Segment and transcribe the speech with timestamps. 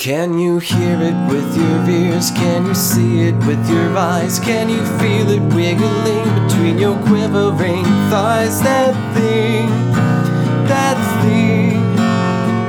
[0.00, 2.30] Can you hear it with your ears?
[2.30, 4.38] Can you see it with your eyes?
[4.38, 8.62] Can you feel it wiggling between your quivering thighs?
[8.62, 9.68] That thing,
[10.72, 11.74] that thing,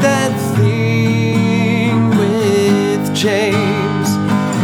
[0.01, 4.09] that thing with James.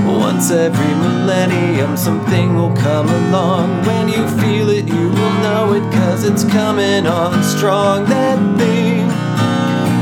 [0.05, 3.81] Once every millennium, something will come along.
[3.85, 8.03] When you feel it, you will know it, cause it's coming on strong.
[8.09, 9.07] That thing,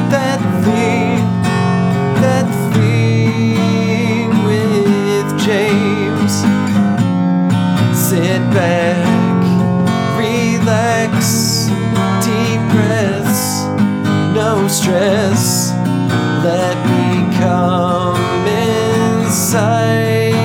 [0.10, 0.95] that thing,
[8.36, 9.08] Sit back,
[10.20, 11.68] relax,
[12.20, 13.64] deep breaths,
[14.36, 15.72] no stress.
[16.44, 18.20] Let me come
[19.24, 20.36] inside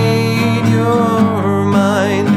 [0.70, 2.28] your mind.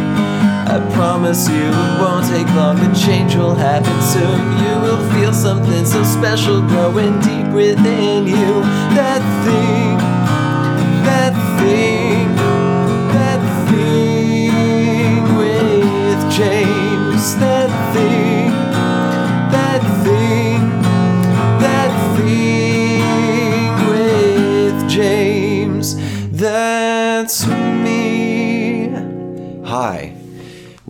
[0.71, 2.77] I promise you it won't take long.
[2.77, 4.57] The change will happen soon.
[4.57, 8.63] You will feel something so special growing deep within you.
[8.97, 9.99] That thing,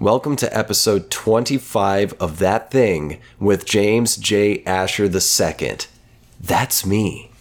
[0.04, 4.62] Welcome to episode 25 of That Thing with James J.
[4.66, 5.78] Asher II.
[6.42, 7.32] That's me.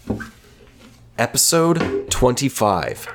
[1.18, 3.08] Episode 25.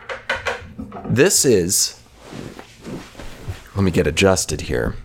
[1.06, 1.98] This is.
[3.74, 4.98] Let me get adjusted here.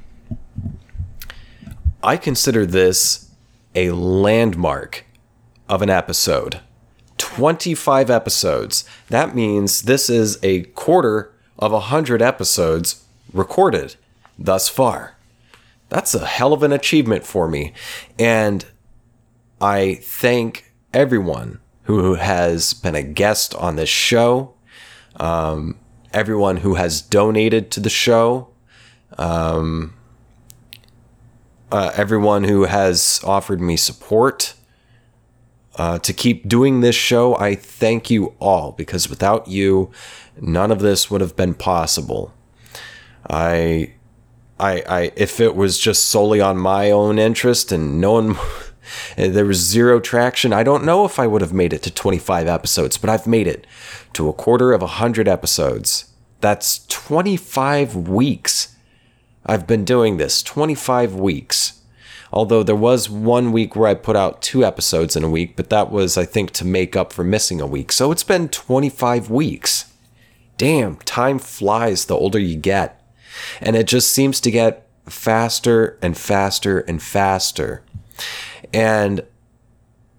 [2.02, 3.30] I consider this
[3.76, 5.04] a landmark
[5.68, 6.58] of an episode.
[7.16, 8.84] 25 episodes.
[9.08, 13.94] That means this is a quarter of 100 episodes recorded
[14.44, 15.16] thus far.
[15.88, 17.72] That's a hell of an achievement for me.
[18.18, 18.64] And
[19.60, 24.54] I thank everyone who has been a guest on this show,
[25.16, 25.78] um,
[26.12, 28.48] everyone who has donated to the show,
[29.18, 29.94] um,
[31.70, 34.54] uh, everyone who has offered me support
[35.76, 37.36] uh, to keep doing this show.
[37.36, 39.90] I thank you all because without you,
[40.40, 42.32] none of this would have been possible.
[43.28, 43.94] I,
[44.62, 48.36] I, I, if it was just solely on my own interest and no one,
[49.16, 52.46] there was zero traction, I don't know if I would have made it to 25
[52.46, 53.66] episodes, but I've made it
[54.12, 56.12] to a quarter of a hundred episodes.
[56.40, 58.76] That's 25 weeks.
[59.44, 61.80] I've been doing this 25 weeks.
[62.32, 65.70] Although there was one week where I put out two episodes in a week, but
[65.70, 67.90] that was, I think, to make up for missing a week.
[67.90, 69.92] So it's been 25 weeks.
[70.56, 73.01] Damn, time flies the older you get.
[73.60, 77.82] And it just seems to get faster and faster and faster.
[78.72, 79.24] And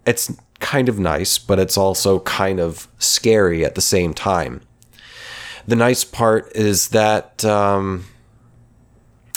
[0.05, 4.61] it's kind of nice, but it's also kind of scary at the same time.
[5.67, 8.05] The nice part is that um,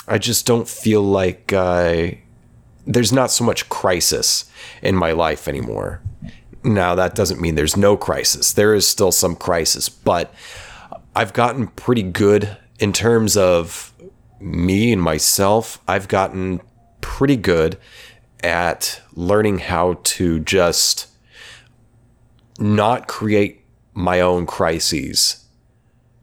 [0.07, 2.19] I just don't feel like I
[2.85, 4.49] there's not so much crisis
[4.81, 6.01] in my life anymore.
[6.63, 8.53] Now, that doesn't mean there's no crisis.
[8.53, 10.33] There is still some crisis, but
[11.13, 13.93] I've gotten pretty good in terms of
[14.39, 15.81] me and myself.
[15.87, 16.61] I've gotten
[17.01, 17.77] pretty good
[18.43, 21.07] at learning how to just
[22.59, 25.45] not create my own crises,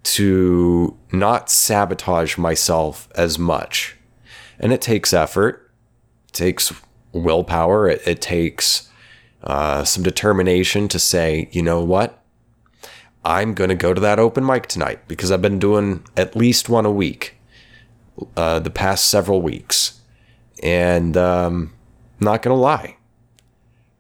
[0.05, 3.97] to not sabotage myself as much.
[4.61, 5.65] And it takes effort
[6.29, 6.73] it takes
[7.13, 7.89] willpower.
[7.89, 8.91] It, it takes
[9.45, 12.24] uh, some determination to say, you know what?
[13.25, 16.69] I'm going to go to that open mic tonight because I've been doing at least
[16.69, 17.37] one a week
[18.37, 20.01] uh, the past several weeks.
[20.63, 21.73] And um,
[22.21, 22.97] not going to lie.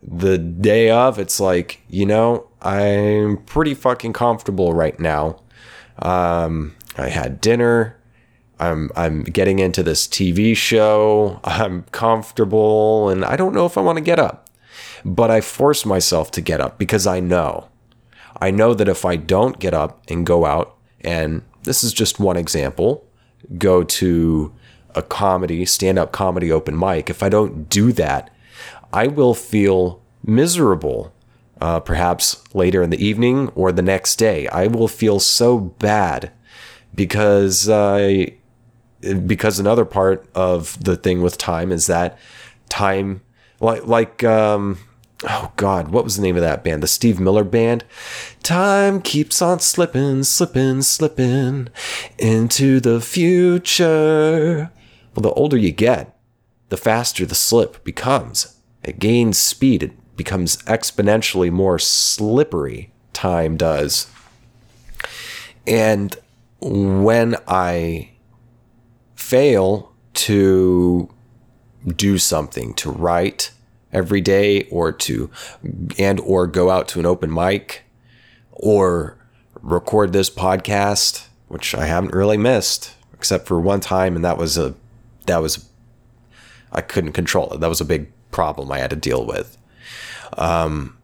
[0.02, 5.40] The day of, it's like, you know, I'm pretty fucking comfortable right now.
[5.98, 7.98] Um, I had dinner.
[8.58, 11.40] I'm I'm getting into this TV show.
[11.44, 14.48] I'm comfortable and I don't know if I want to get up.
[15.04, 17.68] But I force myself to get up because I know.
[18.40, 22.20] I know that if I don't get up and go out and this is just
[22.20, 23.06] one example,
[23.58, 24.52] go to
[24.94, 28.30] a comedy, stand-up comedy open mic, if I don't do that,
[28.92, 31.12] I will feel miserable.
[31.60, 36.32] Uh, perhaps later in the evening or the next day, I will feel so bad
[36.94, 38.34] because I
[39.26, 42.18] because another part of the thing with time is that
[42.68, 43.20] time
[43.60, 44.78] like like um
[45.22, 46.82] oh god what was the name of that band?
[46.82, 47.84] The steve miller band?
[48.42, 51.68] Time keeps on slipping slipping slipping
[52.18, 54.70] into the future.
[55.14, 56.16] Well the older you get
[56.68, 58.60] the faster the slip becomes.
[58.82, 59.82] It gains speed.
[59.82, 64.08] It becomes exponentially more slippery time does.
[65.66, 66.16] And
[66.60, 68.10] when I
[69.14, 71.08] fail to
[71.86, 73.50] do something, to write
[73.94, 75.30] every day or to
[75.98, 77.84] and or go out to an open mic
[78.52, 79.16] or
[79.62, 84.58] record this podcast, which I haven't really missed except for one time and that was
[84.58, 84.74] a
[85.26, 85.70] that was
[86.72, 87.60] I couldn't control it.
[87.60, 89.56] That was a big problem I had to deal with.
[90.36, 90.98] Um,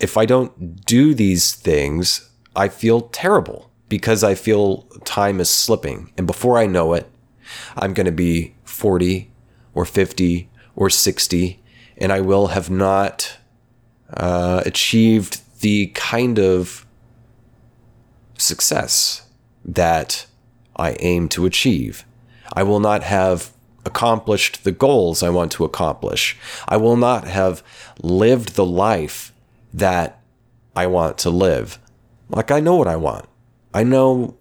[0.00, 6.12] if I don't do these things, I feel terrible because I feel time is slipping.
[6.18, 7.08] And before I know it,
[7.76, 9.30] I'm going to be 40
[9.74, 11.60] or 50 or 60,
[11.96, 13.38] and I will have not
[14.14, 16.86] uh, achieved the kind of
[18.38, 19.26] success
[19.64, 20.26] that
[20.76, 22.04] I aim to achieve.
[22.52, 23.52] I will not have
[23.84, 26.36] accomplished the goals I want to accomplish.
[26.68, 27.62] I will not have
[28.02, 29.32] lived the life
[29.72, 30.20] that
[30.74, 31.78] I want to live.
[32.28, 33.26] Like, I know what I want.
[33.72, 34.36] I know,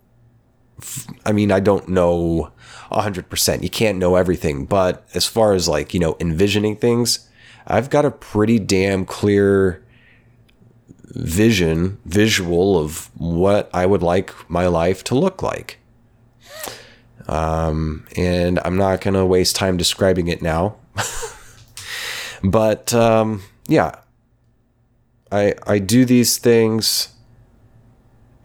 [1.26, 2.52] I mean, I don't know
[2.96, 3.64] 100%.
[3.64, 4.66] You can't know everything.
[4.66, 7.30] But as far as like, you know, envisioning things,
[7.68, 9.84] I've got a pretty damn clear
[11.04, 15.80] vision, visual of what I would like my life to look like.
[17.28, 20.76] Um, and I'm not going to waste time describing it now.
[22.44, 23.96] but um, yeah,
[25.32, 27.10] I, I do these things.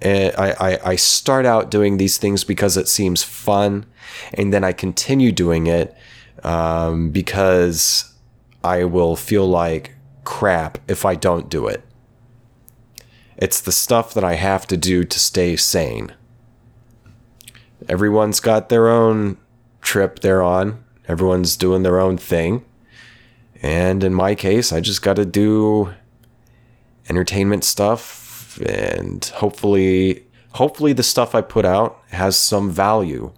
[0.03, 3.85] And I, I, I start out doing these things because it seems fun.
[4.35, 5.97] And then I continue doing it
[6.43, 8.13] um, because
[8.63, 11.83] I will feel like crap if I don't do it.
[13.37, 16.13] It's the stuff that I have to do to stay sane
[17.89, 19.37] everyone's got their own
[19.81, 20.83] trip they're on.
[21.09, 22.65] Everyone's doing their own thing.
[23.63, 25.93] And in my case, I just got to do
[27.09, 33.33] entertainment stuff and hopefully hopefully the stuff I put out has some value.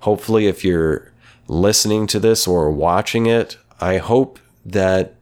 [0.00, 1.12] Hopefully if you're
[1.48, 5.14] listening to this or watching it, I hope that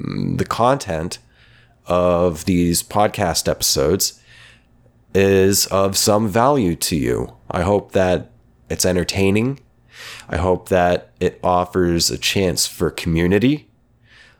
[0.00, 1.18] the content
[1.86, 4.20] of these podcast episodes
[5.14, 7.34] is of some value to you.
[7.50, 8.30] I hope that
[8.68, 9.60] it's entertaining.
[10.28, 13.68] I hope that it offers a chance for community.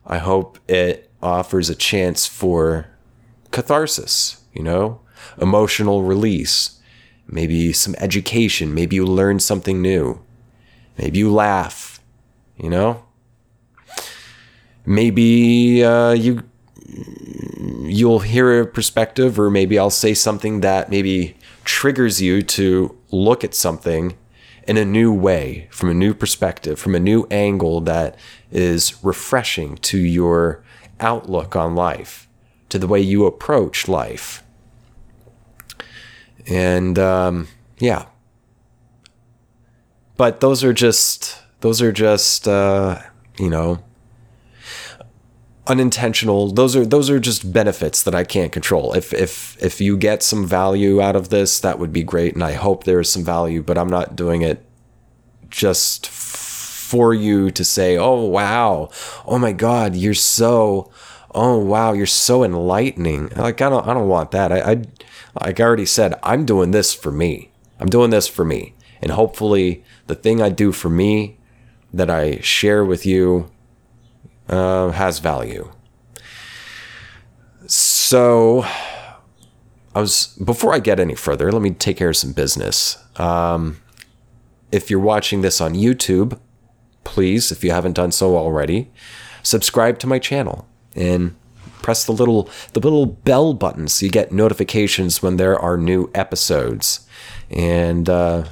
[0.07, 2.87] I hope it offers a chance for
[3.51, 5.01] catharsis, you know,
[5.41, 6.80] emotional release,
[7.31, 10.21] maybe some education, maybe you learn something new,
[10.99, 12.01] maybe you laugh,
[12.57, 13.05] you know,
[14.85, 16.43] maybe uh, you
[17.83, 23.45] you'll hear a perspective, or maybe I'll say something that maybe triggers you to look
[23.45, 24.17] at something
[24.67, 28.17] in a new way, from a new perspective, from a new angle that
[28.51, 30.63] is refreshing to your
[31.01, 32.29] outlook on life,
[32.69, 34.43] to the way you approach life.
[36.51, 37.49] And um,
[37.79, 38.07] yeah.
[40.17, 43.01] But those are just, those are just, uh,
[43.39, 43.83] you know,
[45.67, 48.93] unintentional those are those are just benefits that I can't control.
[48.93, 52.43] If if if you get some value out of this, that would be great and
[52.43, 54.65] I hope there is some value, but I'm not doing it
[55.49, 58.89] just for you to say, "Oh wow.
[59.27, 60.91] Oh my god, you're so
[61.35, 64.51] oh wow, you're so enlightening." Like I don't I don't want that.
[64.51, 64.83] I I
[65.41, 67.51] like I already said, I'm doing this for me.
[67.79, 68.75] I'm doing this for me.
[69.03, 71.39] And hopefully the thing I do for me
[71.93, 73.51] that I share with you
[74.49, 75.71] uh, has value.
[77.67, 78.65] So,
[79.95, 82.97] I was before I get any further, let me take care of some business.
[83.17, 83.81] Um,
[84.71, 86.39] if you're watching this on YouTube,
[87.05, 88.91] please, if you haven't done so already,
[89.43, 91.35] subscribe to my channel and
[91.83, 96.11] press the little the little bell button so you get notifications when there are new
[96.15, 97.07] episodes
[97.51, 98.45] and uh,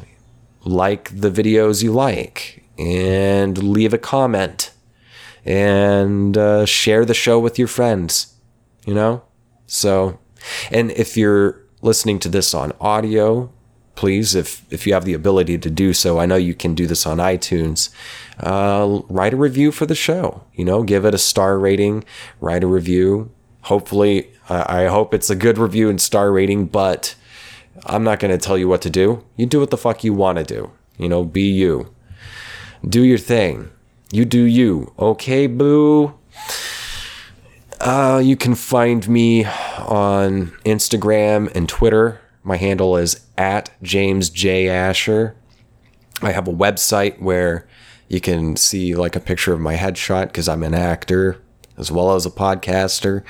[0.64, 4.72] like the videos you like and leave a comment
[5.44, 8.34] and uh, share the show with your friends,
[8.84, 9.22] you know?
[9.66, 10.18] So,
[10.70, 13.50] and if you're listening to this on audio,
[13.94, 16.86] please, if, if you have the ability to do so, I know you can do
[16.86, 17.90] this on iTunes,
[18.40, 22.04] uh, write a review for the show, you know, give it a star rating,
[22.40, 23.30] write a review.
[23.62, 27.14] Hopefully, I, I hope it's a good review and star rating, but
[27.86, 29.24] I'm not going to tell you what to do.
[29.36, 30.70] You do what the fuck you want to do.
[30.96, 31.94] You know, be you.
[32.86, 33.70] Do your thing.
[34.12, 34.92] You do you.
[34.98, 36.14] Okay, boo?
[37.80, 42.20] Uh, you can find me on Instagram and Twitter.
[42.42, 44.68] My handle is at James J.
[44.68, 45.36] Asher.
[46.22, 47.68] I have a website where
[48.08, 51.42] you can see like a picture of my headshot because I'm an actor
[51.76, 53.22] as well as a podcaster.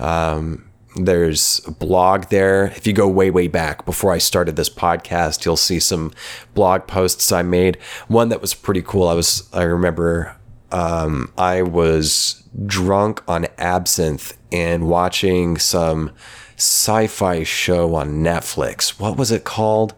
[0.00, 2.66] Um, there's a blog there.
[2.66, 6.12] If you go way, way back before I started this podcast, you'll see some
[6.54, 7.76] blog posts I made.
[8.08, 9.08] One that was pretty cool.
[9.08, 10.36] I was, I remember,
[10.70, 16.12] um, I was drunk on absinthe and watching some
[16.56, 19.00] sci-fi show on Netflix.
[19.00, 19.94] What was it called?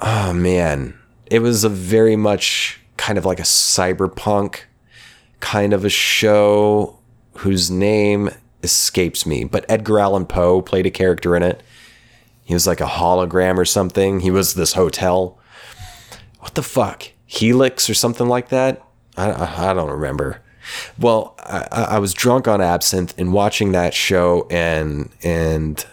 [0.00, 4.60] Oh man, it was a very much kind of like a cyberpunk
[5.40, 6.98] kind of a show
[7.34, 8.30] whose name
[8.62, 11.62] escapes me, but Edgar Allan Poe played a character in it.
[12.44, 14.20] He was like a hologram or something.
[14.20, 15.38] He was this hotel.
[16.38, 17.10] What the fuck?
[17.26, 18.82] Helix or something like that?
[19.18, 20.40] I, I don't remember.
[20.98, 25.84] Well, I, I was drunk on absinthe and watching that show, and and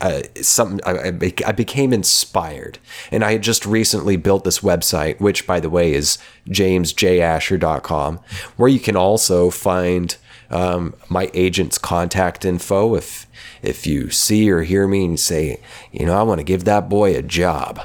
[0.00, 1.08] uh, something I,
[1.46, 2.78] I became inspired,
[3.10, 8.20] and I had just recently built this website, which, by the way, is jamesjasher.com,
[8.56, 10.16] where you can also find
[10.50, 13.26] um, my agent's contact info if
[13.62, 15.60] if you see or hear me and say,
[15.92, 17.80] you know, I want to give that boy a job.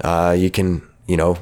[0.00, 1.38] Uh, you can, you know,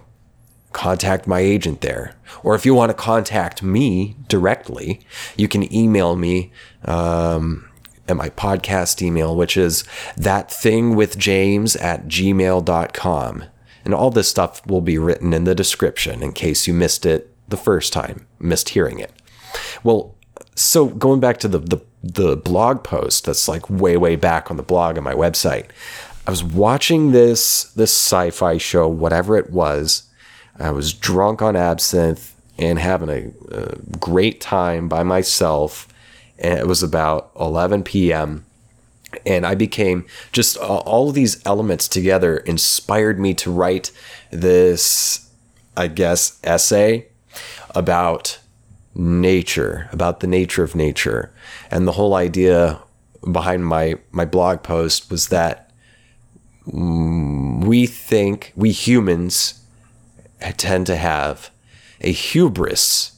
[0.73, 2.15] contact my agent there.
[2.43, 5.01] Or if you want to contact me directly,
[5.37, 6.53] you can email me
[6.85, 7.70] um,
[8.11, 9.85] at my podcast email, which is
[10.17, 13.45] that thing with James at gmail.com.
[13.85, 17.35] And all this stuff will be written in the description in case you missed it
[17.49, 19.13] the first time, missed hearing it.
[19.83, 20.15] Well,
[20.55, 24.57] so going back to the, the, the blog post that's like way, way back on
[24.59, 25.67] the blog on my website,
[26.27, 30.05] I was watching this this sci-fi show, whatever it was,
[30.59, 35.89] I was drunk on absinthe and having a, a great time by myself.
[36.41, 38.47] And it was about 11 p.m.
[39.27, 43.93] And I became just all of these elements together inspired me to write
[44.31, 45.29] this,
[45.77, 47.07] I guess, essay
[47.75, 48.39] about
[48.95, 51.33] nature, about the nature of nature.
[51.71, 52.81] And the whole idea
[53.31, 55.71] behind my, my blog post was that
[56.67, 59.61] we think, we humans,
[60.57, 61.51] tend to have
[62.01, 63.13] a hubris,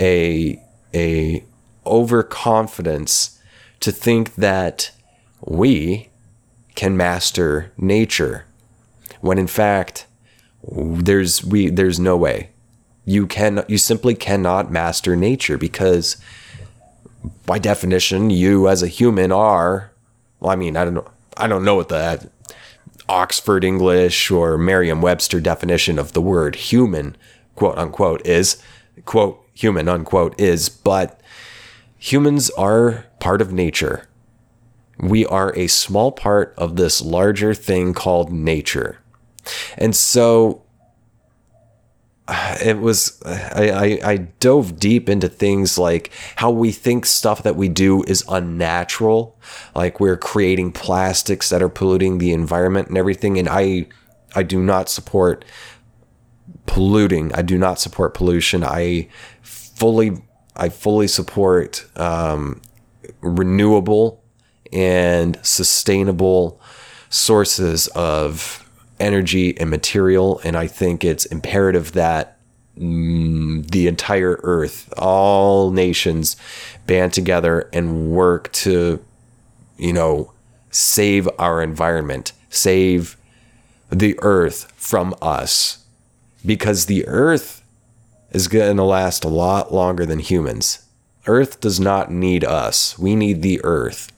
[0.00, 0.60] a
[0.94, 1.44] a
[1.86, 3.40] overconfidence
[3.80, 4.90] to think that
[5.40, 6.08] we
[6.74, 8.46] can master nature
[9.20, 10.06] when in fact
[10.72, 12.50] there's we there's no way.
[13.04, 16.16] You can you simply cannot master nature because
[17.46, 19.90] by definition you as a human are
[20.40, 22.30] well i mean i don't know i don't know what the
[23.08, 27.16] Oxford English or Merriam Webster definition of the word human,
[27.54, 28.62] quote unquote, is,
[29.04, 31.20] quote, human, unquote, is, but
[32.04, 34.06] humans are part of nature.
[34.98, 38.98] We are a small part of this larger thing called nature.
[39.78, 40.62] And so
[42.28, 47.56] it was I, I, I dove deep into things like how we think stuff that
[47.56, 49.38] we do is unnatural
[49.74, 53.86] like we're creating plastics that are polluting the environment and everything and i
[54.34, 55.44] i do not support
[56.64, 59.06] polluting i do not support pollution i
[59.42, 60.22] fully
[60.56, 62.60] i fully support um,
[63.20, 64.22] renewable
[64.72, 66.60] and sustainable
[67.08, 68.68] sources of
[68.98, 70.40] energy and material.
[70.44, 72.38] And I think it's imperative that
[72.78, 76.36] mm, the entire earth, all nations,
[76.86, 79.04] band together and work to,
[79.78, 80.32] you know,
[80.70, 83.16] save our environment, save
[83.90, 85.78] the earth from us.
[86.44, 87.63] Because the earth
[88.34, 90.86] is going to last a lot longer than humans.
[91.26, 92.98] Earth does not need us.
[92.98, 94.12] We need the earth.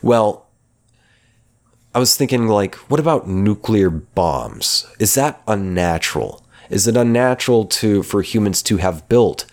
[0.00, 0.46] Well,
[1.94, 4.86] I was thinking, like, what about nuclear bombs?
[4.98, 6.42] Is that unnatural?
[6.70, 9.44] Is it unnatural to for humans to have built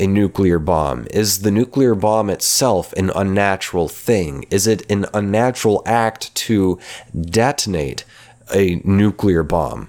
[0.00, 1.06] a nuclear bomb?
[1.10, 4.46] Is the nuclear bomb itself an unnatural thing?
[4.50, 6.78] Is it an unnatural act to
[7.20, 8.04] detonate
[8.54, 9.88] a nuclear bomb?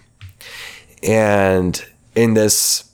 [1.02, 2.90] And in this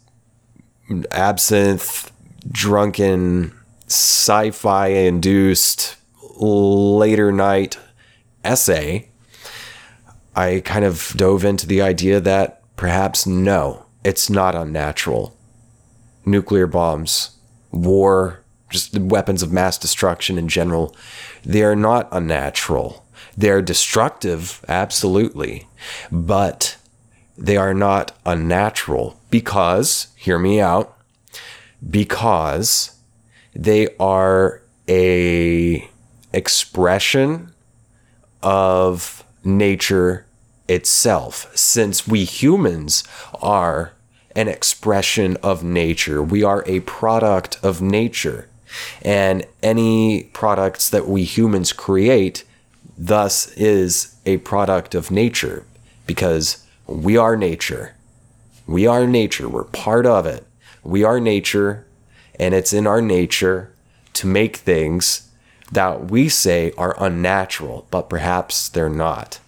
[1.12, 2.12] absinthe,
[2.52, 3.54] drunken,
[3.88, 5.96] sci fi induced
[6.40, 7.78] later night
[8.44, 9.10] essay,
[10.36, 15.38] I kind of dove into the idea that perhaps no, it's not unnatural.
[16.26, 17.38] Nuclear bombs,
[17.72, 20.96] war, just weapons of mass destruction in general,
[21.44, 23.06] they are not unnatural.
[23.38, 25.68] They're destructive, absolutely,
[26.12, 26.78] but
[27.42, 30.96] they are not unnatural because, hear me out,
[31.90, 32.96] because
[33.56, 35.90] they are a
[36.32, 37.52] expression
[38.44, 40.26] of nature
[40.68, 43.04] itself, since we humans
[43.42, 43.94] are
[44.36, 46.22] an expression of nature.
[46.22, 48.48] We are a product of nature.
[49.02, 52.46] And any products that we humans create,
[52.98, 55.66] thus, is a product of nature
[56.06, 56.61] because
[56.92, 57.96] we are nature.
[58.68, 59.50] We are nature.
[59.50, 60.46] We're part of it.
[60.84, 61.86] We are nature,
[62.40, 63.74] and it's in our nature
[64.14, 65.30] to make things
[65.72, 69.40] that we say are unnatural, but perhaps they're not.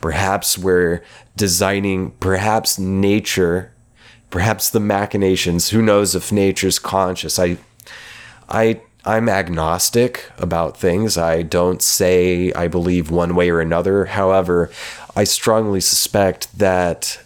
[0.00, 1.02] Perhaps we're
[1.36, 3.72] designing, perhaps nature,
[4.30, 5.70] perhaps the machinations.
[5.70, 7.38] Who knows if nature's conscious?
[7.38, 7.56] I,
[8.48, 11.18] I, I'm agnostic about things.
[11.18, 14.04] I don't say I believe one way or another.
[14.04, 14.70] However,
[15.14, 17.22] I strongly suspect that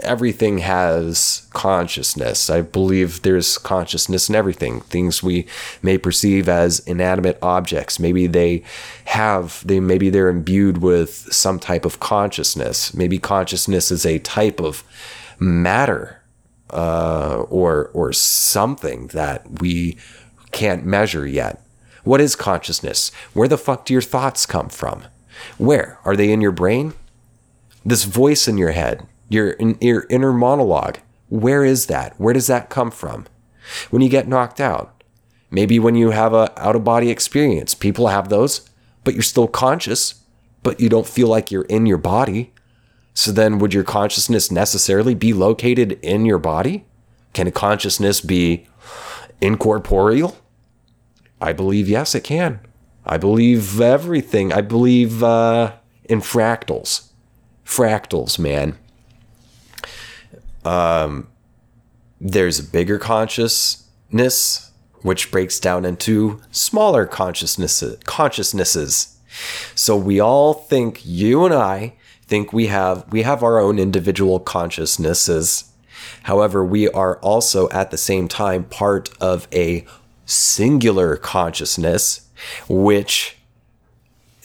[0.00, 2.50] everything has consciousness.
[2.50, 4.80] I believe there's consciousness in everything.
[4.82, 5.46] Things we
[5.82, 8.62] may perceive as inanimate objects, maybe they
[9.06, 12.92] have they maybe they're imbued with some type of consciousness.
[12.92, 14.84] Maybe consciousness is a type of
[15.38, 16.20] matter
[16.70, 19.96] uh, or or something that we
[20.52, 21.62] can't measure yet.
[22.02, 23.10] What is consciousness?
[23.32, 25.04] Where the fuck do your thoughts come from?
[25.56, 26.92] Where are they in your brain?
[27.84, 30.98] This voice in your head your, your inner monologue.
[31.28, 32.18] Where is that?
[32.18, 33.26] Where does that come from?
[33.90, 35.02] When you get knocked out,
[35.50, 38.68] maybe when you have a out of body experience, people have those,
[39.02, 40.22] but you're still conscious,
[40.62, 42.52] but you don't feel like you're in your body.
[43.14, 46.84] So then would your consciousness necessarily be located in your body?
[47.32, 48.66] Can a consciousness be
[49.40, 50.36] incorporeal?
[51.40, 52.60] I believe yes, it can.
[53.04, 54.52] I believe everything.
[54.52, 55.74] I believe uh,
[56.04, 57.10] in fractals.
[57.64, 58.78] Fractals, man
[60.64, 61.28] um,
[62.20, 64.70] there's a bigger consciousness,
[65.02, 67.98] which breaks down into smaller consciousnesses.
[68.04, 69.18] consciousnesses.
[69.74, 71.94] So we all think, you and I
[72.26, 75.70] think we have we have our own individual consciousnesses.
[76.22, 79.84] However, we are also at the same time part of a
[80.24, 82.28] singular consciousness,
[82.68, 83.36] which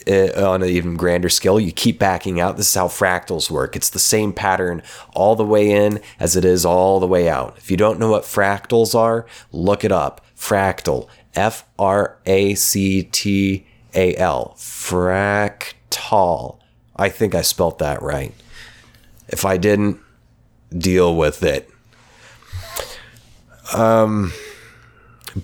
[0.08, 2.56] uh, on an even grander scale, you keep backing out.
[2.56, 3.76] This is how fractals work.
[3.76, 4.82] It's the same pattern
[5.14, 7.56] all the way in as it is all the way out.
[7.58, 10.24] If you don't know what fractals are, look it up.
[10.36, 11.08] Fractal.
[11.34, 14.54] F R A C T A L.
[14.56, 16.58] Fractal.
[16.96, 18.34] I think I spelt that right.
[19.28, 20.00] If I didn't,
[20.76, 21.68] deal with it.
[23.74, 24.32] Um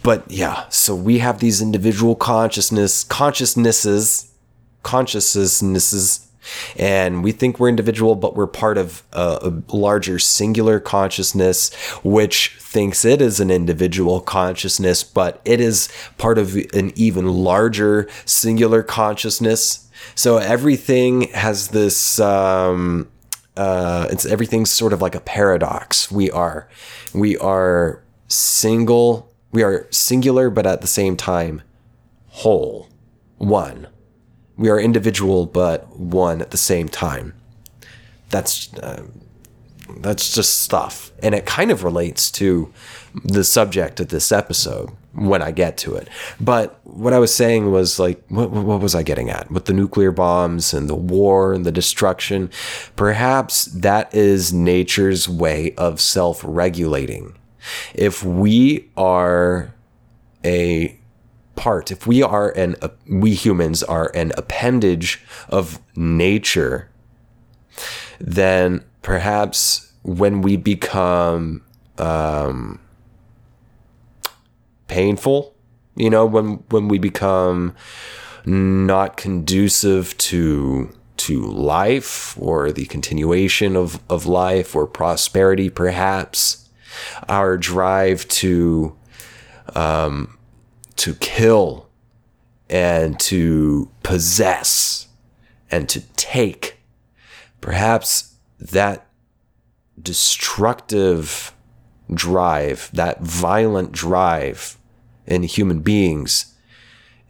[0.03, 4.33] but yeah, so we have these individual consciousness consciousnesses
[4.87, 6.27] consciousnesses
[6.79, 12.57] and we think we're individual but we're part of a, a, larger singular consciousness which
[12.61, 18.83] thinks it is an individual consciousness but it is part of an even larger singular
[18.83, 19.90] consciousness.
[20.14, 23.09] So everything has this um,
[23.57, 26.11] uh, it's everything's sort of like a paradox.
[26.12, 26.68] We are
[27.12, 31.62] we are single we are singular but at the same time
[32.29, 32.88] whole
[33.38, 33.88] one
[34.57, 37.35] we are individual but one at the same time.
[38.31, 39.05] That's uh,
[39.99, 42.73] that's just stuff, and it kind of relates to
[43.25, 46.09] the subject of this episode when I get to it.
[46.40, 49.73] But what I was saying was like, what, what was I getting at with the
[49.73, 52.51] nuclear bombs and the war and the destruction?
[52.97, 57.35] Perhaps that is nature's way of self regulating.
[57.95, 59.75] If we are
[60.45, 60.99] a
[61.57, 66.88] part, if we are an, uh, we humans are an appendage of nature,
[68.21, 71.62] then perhaps when we become
[71.99, 72.79] um,
[74.88, 75.55] painful,
[75.97, 77.75] you know, when when we become
[78.45, 86.69] not conducive to to life or the continuation of, of life or prosperity, perhaps
[87.29, 88.95] our drive to
[89.75, 90.36] um,
[90.97, 91.89] to kill
[92.69, 95.09] and to possess
[95.71, 96.79] and to take.
[97.61, 99.07] Perhaps that
[100.01, 101.53] destructive
[102.13, 104.77] drive, that violent drive
[105.27, 106.55] in human beings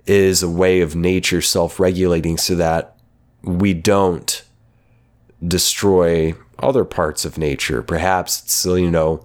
[0.07, 2.97] is a way of nature self regulating so that
[3.43, 4.45] we don't
[5.47, 7.83] destroy other parts of nature.
[7.83, 9.25] Perhaps it's, you know,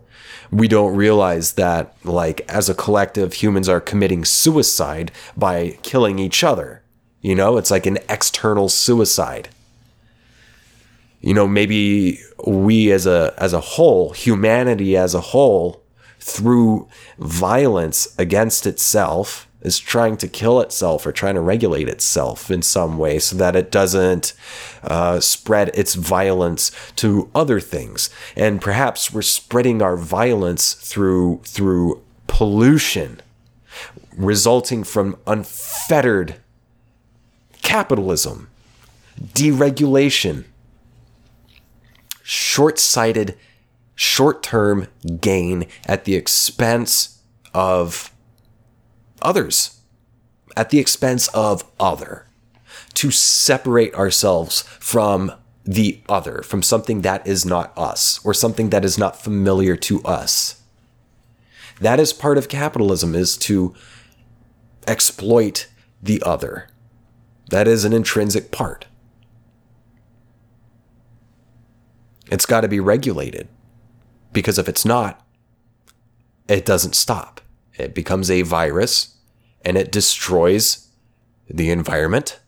[0.51, 6.43] we don't realize that, like, as a collective, humans are committing suicide by killing each
[6.43, 6.83] other.
[7.21, 9.49] You know, it's like an external suicide.
[11.21, 15.83] You know, maybe we as a as a whole, humanity as a whole,
[16.19, 16.87] through
[17.19, 22.97] violence against itself, is trying to kill itself or trying to regulate itself in some
[22.97, 24.33] way so that it doesn't
[24.83, 28.09] uh, spread its violence to other things.
[28.35, 33.21] And perhaps we're spreading our violence through through pollution
[34.17, 36.35] resulting from unfettered
[37.61, 38.49] capitalism,
[39.19, 40.45] deregulation,
[42.23, 43.37] short sighted,
[43.95, 44.87] short term
[45.19, 47.19] gain at the expense
[47.53, 48.10] of
[49.21, 49.81] others,
[50.55, 52.27] at the expense of other,
[52.95, 55.31] to separate ourselves from
[55.63, 60.01] the other, from something that is not us or something that is not familiar to
[60.03, 60.61] us.
[61.79, 63.73] That is part of capitalism is to
[64.87, 65.67] exploit
[66.01, 66.69] the other.
[67.49, 68.85] That is an intrinsic part.
[72.31, 73.47] It's got to be regulated
[74.31, 75.25] because if it's not,
[76.47, 77.41] it doesn't stop.
[77.77, 79.10] It becomes a virus
[79.63, 80.87] and it destroys
[81.49, 82.39] the environment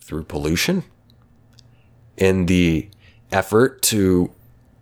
[0.00, 0.84] through pollution
[2.16, 2.88] in the
[3.32, 4.30] effort to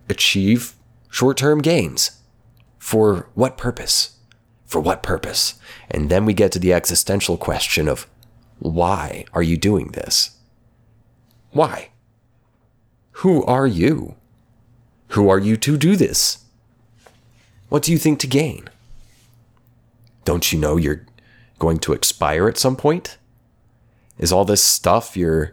[0.08, 0.74] achieve
[1.11, 2.20] short term gains.
[2.78, 4.16] For what purpose?
[4.66, 5.54] For what purpose?
[5.90, 8.06] And then we get to the existential question of
[8.58, 10.37] why are you doing this?
[11.50, 11.90] Why?
[13.12, 14.16] Who are you?
[15.08, 16.44] Who are you to do this?
[17.68, 18.68] What do you think to gain?
[20.24, 21.06] Don't you know you're
[21.59, 23.18] going to expire at some point?
[24.18, 25.53] Is all this stuff you're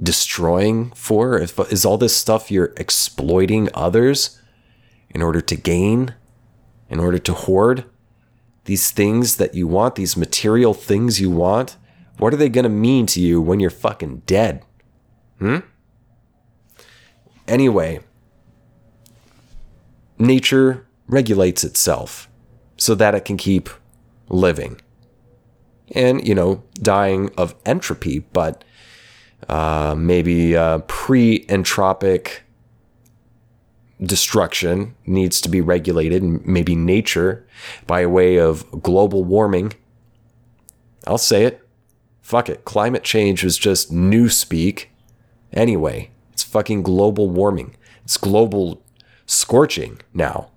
[0.00, 1.38] destroying for?
[1.38, 4.40] Is all this stuff you're exploiting others
[5.10, 6.14] in order to gain,
[6.88, 7.84] in order to hoard
[8.64, 11.76] these things that you want, these material things you want?
[12.18, 14.64] What are they going to mean to you when you're fucking dead?
[15.38, 15.58] Hmm?
[17.46, 18.00] Anyway,
[20.18, 22.28] nature regulates itself
[22.76, 23.68] so that it can keep
[24.28, 24.80] living
[25.92, 28.64] and, you know, dying of entropy, but
[29.48, 32.40] uh, maybe uh, pre entropic
[34.02, 37.46] destruction needs to be regulated, maybe nature
[37.86, 39.72] by way of global warming.
[41.06, 41.66] I'll say it.
[42.22, 42.64] Fuck it.
[42.64, 44.90] Climate change was just new speak.
[45.52, 47.76] Anyway, it's fucking global warming.
[48.04, 48.82] It's global
[49.26, 50.50] scorching now.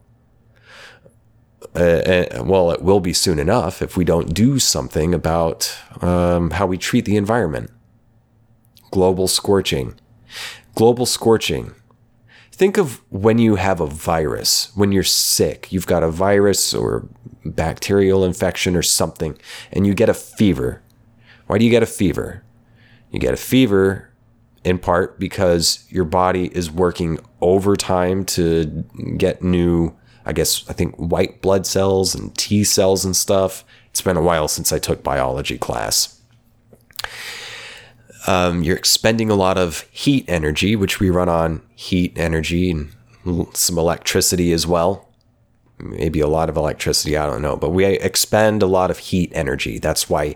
[1.78, 1.82] Uh,
[2.40, 6.66] uh, well, it will be soon enough if we don't do something about um, how
[6.66, 7.70] we treat the environment
[8.92, 9.96] global scorching.
[10.74, 11.74] Global scorching.
[12.52, 17.08] Think of when you have a virus, when you're sick, you've got a virus or
[17.46, 19.38] bacterial infection or something,
[19.72, 20.82] and you get a fever.
[21.46, 22.44] Why do you get a fever?
[23.12, 24.10] You get a fever
[24.64, 28.66] in part because your body is working overtime to
[29.18, 29.96] get new,
[30.28, 33.64] I guess, I think white blood cells and T cells and stuff.
[33.90, 36.22] It's been a while since I took biology class.
[38.28, 42.90] Um, you're expending a lot of heat energy, which we run on heat energy and
[43.54, 45.08] some electricity as well.
[45.80, 47.56] Maybe a lot of electricity, I don't know.
[47.56, 49.80] But we expend a lot of heat energy.
[49.80, 50.36] That's why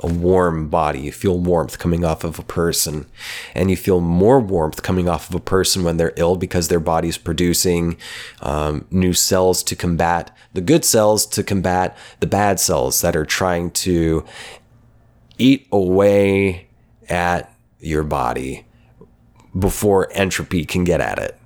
[0.00, 3.06] a warm body, you feel warmth coming off of a person,
[3.54, 6.80] and you feel more warmth coming off of a person when they're ill because their
[6.80, 7.96] body's producing
[8.40, 13.24] um, new cells to combat the good cells to combat the bad cells that are
[13.24, 14.24] trying to
[15.38, 16.68] eat away
[17.08, 18.66] at your body
[19.58, 21.38] before entropy can get at it.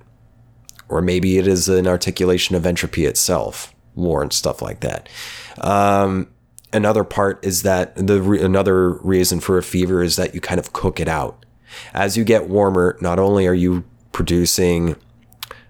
[0.89, 5.09] Or maybe it is an articulation of entropy itself, war and stuff like that.
[5.59, 6.29] Um,
[6.73, 10.59] another part is that the re- another reason for a fever is that you kind
[10.59, 11.45] of cook it out.
[11.93, 14.95] As you get warmer, not only are you producing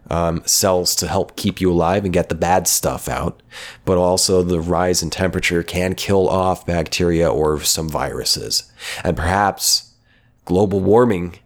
[0.09, 3.41] um, cells to help keep you alive and get the bad stuff out,
[3.83, 8.71] but also the rise in temperature can kill off bacteria or some viruses.
[9.03, 9.95] And perhaps
[10.45, 11.39] global warming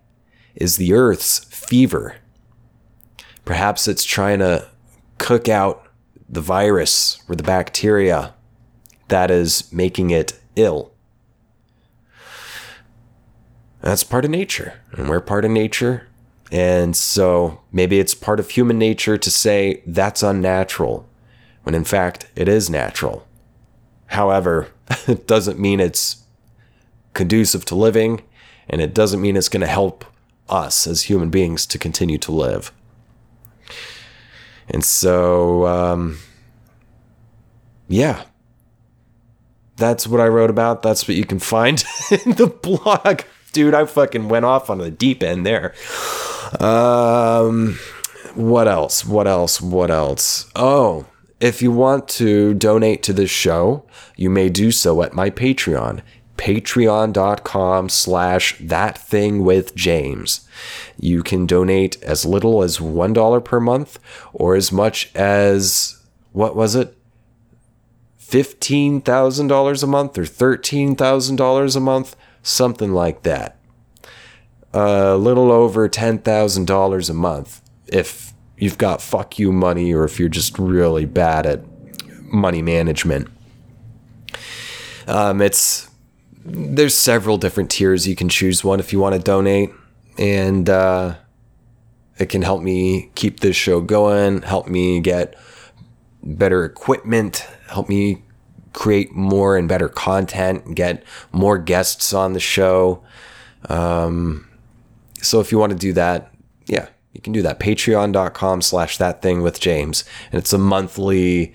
[0.55, 2.17] is the Earth's fever.
[3.45, 4.67] Perhaps it's trying to
[5.17, 5.87] cook out
[6.29, 8.33] the virus or the bacteria
[9.11, 10.91] that is making it ill.
[13.81, 16.07] That's part of nature, and we're part of nature,
[16.51, 21.07] and so maybe it's part of human nature to say that's unnatural,
[21.63, 23.27] when in fact it is natural.
[24.07, 24.67] However,
[25.07, 26.23] it doesn't mean it's
[27.13, 28.21] conducive to living,
[28.69, 30.05] and it doesn't mean it's going to help
[30.47, 32.71] us as human beings to continue to live.
[34.69, 36.19] And so, um,
[37.87, 38.23] yeah,
[39.81, 40.83] that's what I wrote about.
[40.83, 41.83] That's what you can find
[42.25, 43.21] in the blog.
[43.51, 45.73] Dude, I fucking went off on the deep end there.
[46.59, 47.77] Um,
[48.35, 49.03] what else?
[49.05, 49.59] What else?
[49.59, 50.49] What else?
[50.55, 51.05] Oh,
[51.39, 56.01] if you want to donate to this show, you may do so at my Patreon,
[56.37, 60.47] patreon.com slash that thing with James.
[60.99, 63.99] You can donate as little as $1 per month
[64.33, 66.95] or as much as, what was it?
[68.31, 73.57] $15,000 a month or $13,000 a month, something like that.
[74.73, 80.29] A little over $10,000 a month if you've got fuck you money or if you're
[80.29, 81.61] just really bad at
[82.31, 83.27] money management.
[85.07, 85.89] Um, it's
[86.45, 89.71] there's several different tiers you can choose one if you want to donate
[90.17, 91.15] and uh,
[92.17, 95.35] it can help me keep this show going help me get
[96.23, 98.23] better equipment help me
[98.73, 103.03] create more and better content get more guests on the show
[103.69, 104.47] um,
[105.21, 106.33] so if you want to do that
[106.67, 111.53] yeah you can do that patreon.com slash that thing with james and it's a monthly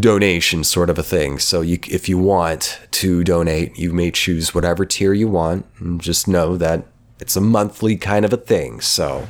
[0.00, 1.38] donation sort of a thing.
[1.38, 5.64] So you, if you want to donate, you may choose whatever tier you want.
[5.78, 6.86] And just know that
[7.20, 8.80] it's a monthly kind of a thing.
[8.80, 9.28] So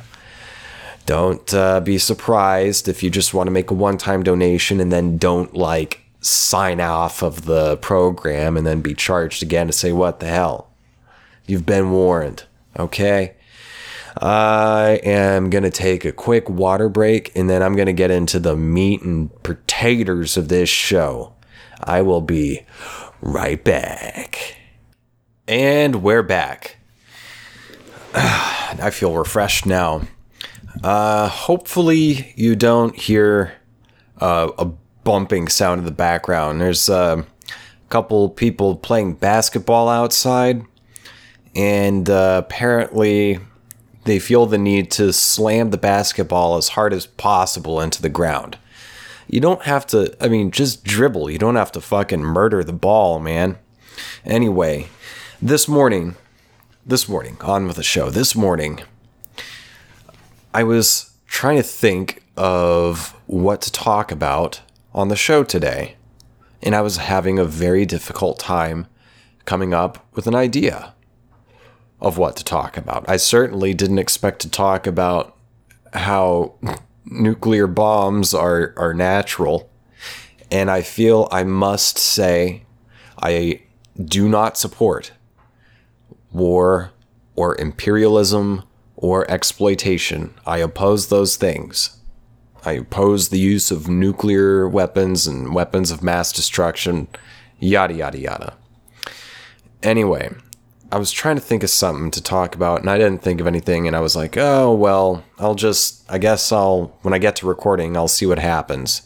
[1.07, 5.17] don't uh, be surprised if you just want to make a one-time donation and then
[5.17, 10.19] don't like sign off of the program and then be charged again to say what
[10.19, 10.69] the hell.
[11.45, 12.43] You've been warned.
[12.77, 13.35] Okay.
[14.21, 18.11] I am going to take a quick water break and then I'm going to get
[18.11, 21.33] into the meat and potatoes of this show.
[21.81, 22.65] I will be
[23.21, 24.57] right back.
[25.47, 26.75] And we're back.
[28.13, 30.01] I feel refreshed now.
[30.83, 33.53] Uh, hopefully, you don't hear
[34.19, 34.65] uh, a
[35.03, 36.61] bumping sound in the background.
[36.61, 40.63] There's uh, a couple people playing basketball outside,
[41.55, 43.39] and uh, apparently,
[44.03, 48.57] they feel the need to slam the basketball as hard as possible into the ground.
[49.27, 51.29] You don't have to, I mean, just dribble.
[51.29, 53.57] You don't have to fucking murder the ball, man.
[54.23, 54.87] Anyway,
[55.41, 56.15] this morning,
[56.85, 58.09] this morning, on with the show.
[58.09, 58.81] This morning,
[60.57, 65.97] I was trying to think of what to talk about on the show today.
[66.63, 68.87] And I was having a very difficult time
[69.45, 70.95] coming up with an idea
[72.01, 73.07] of what to talk about.
[73.07, 75.37] I certainly didn't expect to talk about
[75.93, 76.55] how
[77.05, 79.69] nuclear bombs are, are natural.
[80.49, 82.63] And I feel I must say
[83.21, 83.61] I
[84.03, 85.11] do not support
[86.31, 86.93] war
[87.35, 88.63] or imperialism
[88.97, 90.33] or exploitation.
[90.45, 91.97] I oppose those things.
[92.65, 97.07] I oppose the use of nuclear weapons and weapons of mass destruction,
[97.59, 98.53] yada, yada, yada.
[99.83, 100.31] Anyway,
[100.91, 103.47] I was trying to think of something to talk about and I didn't think of
[103.47, 107.35] anything and I was like, "Oh, well, I'll just I guess I'll when I get
[107.37, 109.03] to recording, I'll see what happens."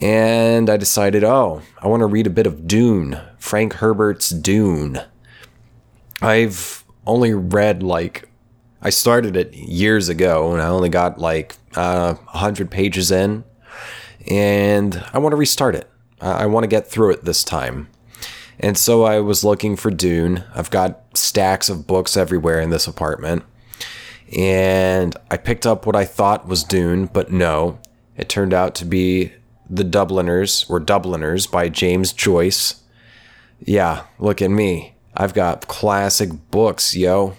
[0.00, 5.02] And I decided, "Oh, I want to read a bit of Dune, Frank Herbert's Dune."
[6.22, 8.29] I've only read like
[8.82, 13.44] I started it years ago and I only got like uh, 100 pages in
[14.28, 15.90] and I want to restart it.
[16.20, 17.88] I want to get through it this time.
[18.58, 20.44] And so I was looking for Dune.
[20.54, 23.42] I've got stacks of books everywhere in this apartment.
[24.36, 27.78] And I picked up what I thought was Dune, but no,
[28.16, 29.32] it turned out to be
[29.68, 32.82] The Dubliners or Dubliners by James Joyce.
[33.58, 34.94] Yeah, look at me.
[35.16, 37.34] I've got classic books, yo.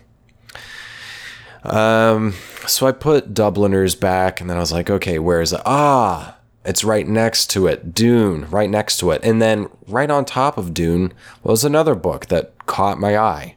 [1.63, 2.33] Um,
[2.65, 5.61] so I put Dubliners back and then I was like, okay, where is it?
[5.65, 9.23] Ah, it's right next to it, Dune, right next to it.
[9.23, 13.55] And then right on top of Dune was another book that caught my eye.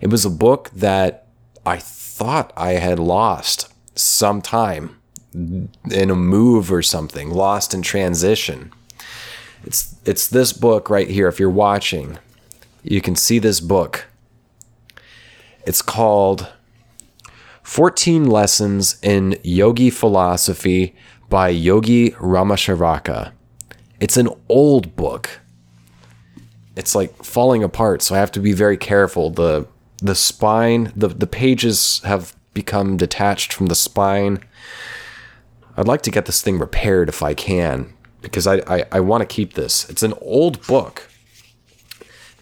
[0.00, 1.26] It was a book that
[1.64, 4.96] I thought I had lost sometime
[5.32, 8.72] in a move or something, lost in transition.
[9.64, 12.18] It's it's this book right here if you're watching.
[12.82, 14.06] You can see this book.
[15.66, 16.48] It's called
[17.70, 20.92] 14 Lessons in Yogi Philosophy
[21.28, 23.30] by Yogi Ramacharaka.
[24.00, 25.38] It's an old book.
[26.74, 29.30] It's like falling apart, so I have to be very careful.
[29.30, 29.68] The
[30.02, 34.40] the spine, the, the pages have become detached from the spine.
[35.76, 39.20] I'd like to get this thing repaired if I can, because I, I, I want
[39.20, 39.88] to keep this.
[39.88, 41.08] It's an old book.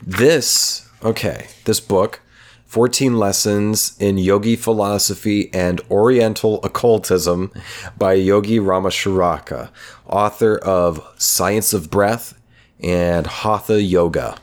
[0.03, 2.23] This, okay, this book
[2.69, 7.51] 14 Lessons in Yogi Philosophy and Oriental Occultism
[7.97, 9.71] by Yogi Ramacharaka,
[10.07, 12.39] author of Science of Breath
[12.81, 14.37] and Hatha Yoga.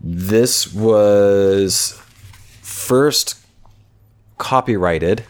[0.00, 2.00] This was
[2.62, 3.44] first
[4.38, 5.24] copyrighted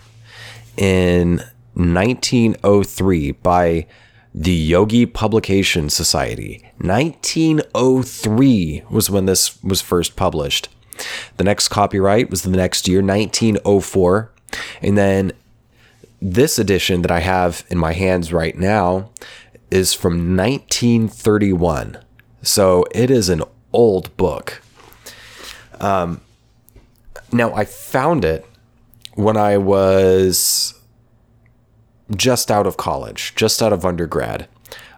[0.76, 3.86] in 1903 by
[4.34, 6.62] the Yogi Publication Society.
[6.76, 10.68] 1903 was when this was first published.
[11.36, 14.32] The next copyright was the next year, 1904.
[14.82, 15.32] And then
[16.20, 19.10] this edition that I have in my hands right now
[19.70, 21.98] is from 1931.
[22.42, 24.62] So it is an old book.
[25.80, 26.20] Um,
[27.32, 28.46] now, I found it
[29.14, 30.74] when I was
[32.14, 34.48] just out of college, just out of undergrad.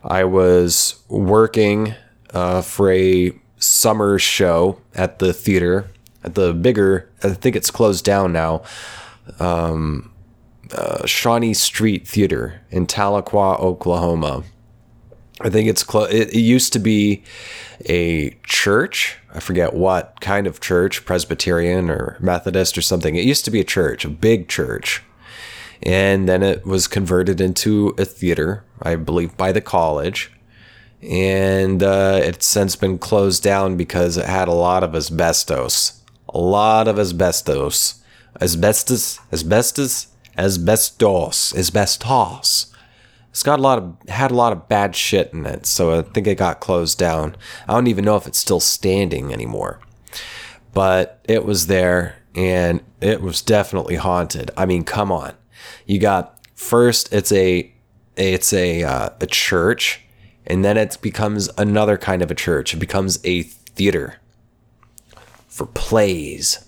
[0.04, 1.94] I was working
[2.32, 5.90] uh, for a summer show at the theater,
[6.25, 8.62] at the bigger, I think it's closed down now,
[9.38, 10.12] um,
[10.73, 14.44] uh, Shawnee Street Theater in Tahlequah, Oklahoma.
[15.40, 16.12] I think it's close.
[16.12, 17.23] It, it used to be
[17.88, 19.16] a church.
[19.33, 23.14] I forget what kind of church, Presbyterian or Methodist or something.
[23.14, 25.03] It used to be a church, a big church.
[25.83, 30.33] And then it was converted into a theater, I believe, by the college.
[31.02, 36.02] And uh, it's since been closed down because it had a lot of asbestos.
[36.28, 38.02] A lot of asbestos.
[38.40, 42.74] Asbestos, asbestos, asbestos, asbestos
[43.38, 46.02] it's got a lot of had a lot of bad shit in it, so I
[46.02, 47.37] think it got closed down.
[47.68, 49.78] I don't even know if it's still standing anymore.
[50.74, 54.50] But it was there and it was definitely haunted.
[54.56, 55.34] I mean, come on.
[55.87, 57.72] You got first it's a
[58.16, 60.00] it's a uh, a church
[60.48, 62.74] and then it becomes another kind of a church.
[62.74, 64.16] It becomes a theater
[65.46, 66.64] for plays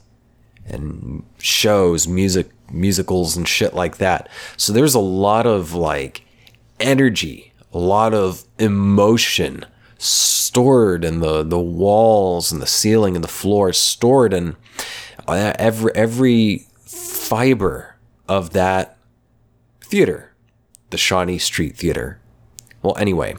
[0.66, 4.28] and shows, music musicals and shit like that.
[4.56, 6.22] So there's a lot of like
[6.78, 9.64] energy, a lot of emotion
[9.98, 14.56] stored in the, the walls and the ceiling and the floor, stored in
[15.26, 17.96] uh, every, every fiber
[18.28, 18.96] of that
[19.80, 20.32] theater,
[20.90, 22.20] the Shawnee Street Theater.
[22.82, 23.36] Well, anyway,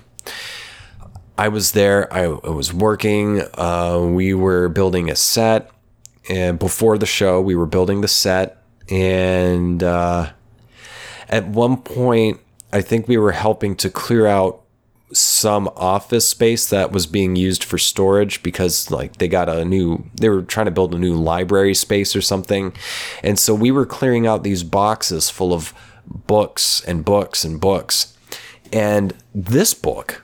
[1.38, 2.12] I was there.
[2.14, 3.42] I, I was working.
[3.56, 5.72] Uh, we were building a set.
[6.30, 8.64] And before the show, we were building the set.
[8.90, 10.32] And uh,
[11.30, 12.40] at one point,
[12.72, 14.62] I think we were helping to clear out
[15.14, 20.06] some office space that was being used for storage because like they got a new
[20.16, 22.74] they were trying to build a new library space or something
[23.22, 25.74] and so we were clearing out these boxes full of
[26.06, 28.18] books and books and books
[28.72, 30.24] and this book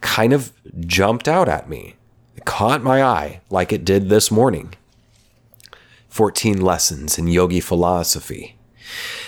[0.00, 1.94] kind of jumped out at me
[2.36, 4.74] it caught my eye like it did this morning
[6.08, 8.56] 14 lessons in yogi philosophy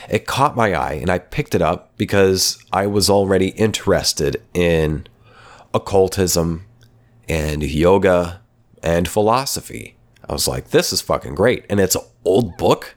[0.09, 5.07] it caught my eye and I picked it up because I was already interested in
[5.73, 6.67] occultism
[7.29, 8.41] and yoga
[8.83, 9.97] and philosophy.
[10.29, 11.65] I was like, this is fucking great.
[11.69, 12.97] And it's an old book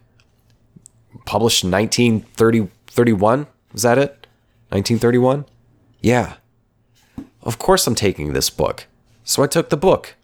[1.26, 3.48] published in 1931.
[3.74, 4.17] Is that it?
[4.70, 5.46] 1931?
[6.02, 6.36] Yeah.
[7.42, 8.88] Of course I'm taking this book.
[9.24, 10.16] So I took the book.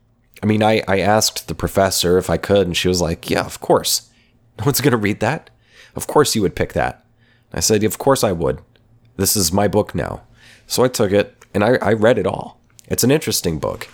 [0.41, 3.45] I mean, I, I asked the professor if I could, and she was like, yeah,
[3.45, 4.09] of course.
[4.59, 5.49] No one's going to read that.
[5.95, 7.03] Of course you would pick that.
[7.53, 8.61] I said, Of course I would.
[9.17, 10.21] This is my book now.
[10.67, 12.59] So I took it and I, I read it all.
[12.87, 13.87] It's an interesting book.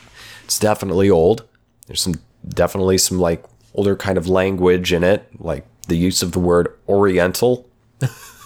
[0.45, 1.45] It's definitely old.
[1.87, 2.15] There's some
[2.47, 6.77] definitely some like older kind of language in it, like the use of the word
[6.87, 7.69] Oriental.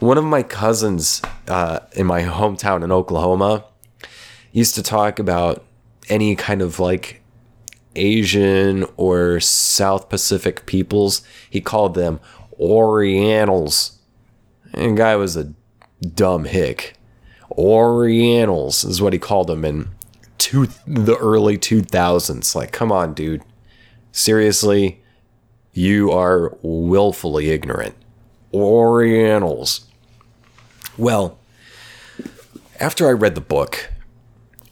[0.00, 3.64] One of my cousins uh, in my hometown in Oklahoma
[4.52, 5.64] used to talk about
[6.08, 7.22] any kind of like
[7.96, 11.22] Asian or South Pacific peoples.
[11.48, 12.20] He called them
[12.58, 13.98] Orientals.
[14.72, 15.52] And guy was a
[16.04, 16.96] dumb hick.
[17.52, 19.88] Orientals is what he called them in
[20.38, 22.54] two, the early 2000s.
[22.54, 23.42] Like, come on, dude.
[24.12, 25.02] Seriously,
[25.72, 27.94] you are willfully ignorant.
[28.54, 29.86] Orientals.
[30.96, 31.38] Well,
[32.80, 33.90] after I read the book,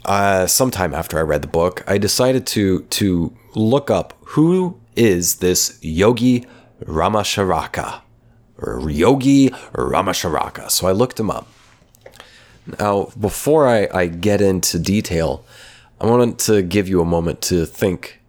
[0.05, 5.37] uh, sometime after I read the book, I decided to to look up who is
[5.37, 6.47] this Yogi
[6.85, 8.03] Ramasharaka
[8.59, 10.71] or Yogi Ramasharaka.
[10.71, 11.49] So I looked him up.
[12.79, 15.45] Now, before I, I get into detail,
[16.01, 18.21] I wanted to give you a moment to think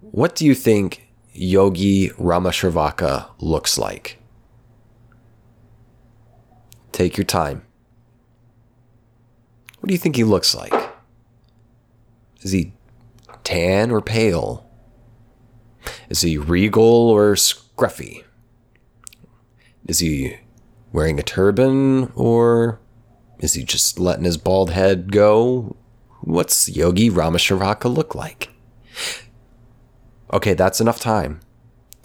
[0.00, 4.18] what do you think Yogi Ramasharaka looks like?
[6.96, 7.62] Take your time.
[9.80, 10.72] What do you think he looks like?
[12.40, 12.72] Is he
[13.44, 14.66] tan or pale?
[16.08, 18.24] Is he regal or scruffy?
[19.86, 20.38] Is he
[20.90, 22.80] wearing a turban or
[23.40, 25.76] is he just letting his bald head go?
[26.22, 28.48] What's Yogi Ramacharaka look like?
[30.32, 31.40] Okay, that's enough time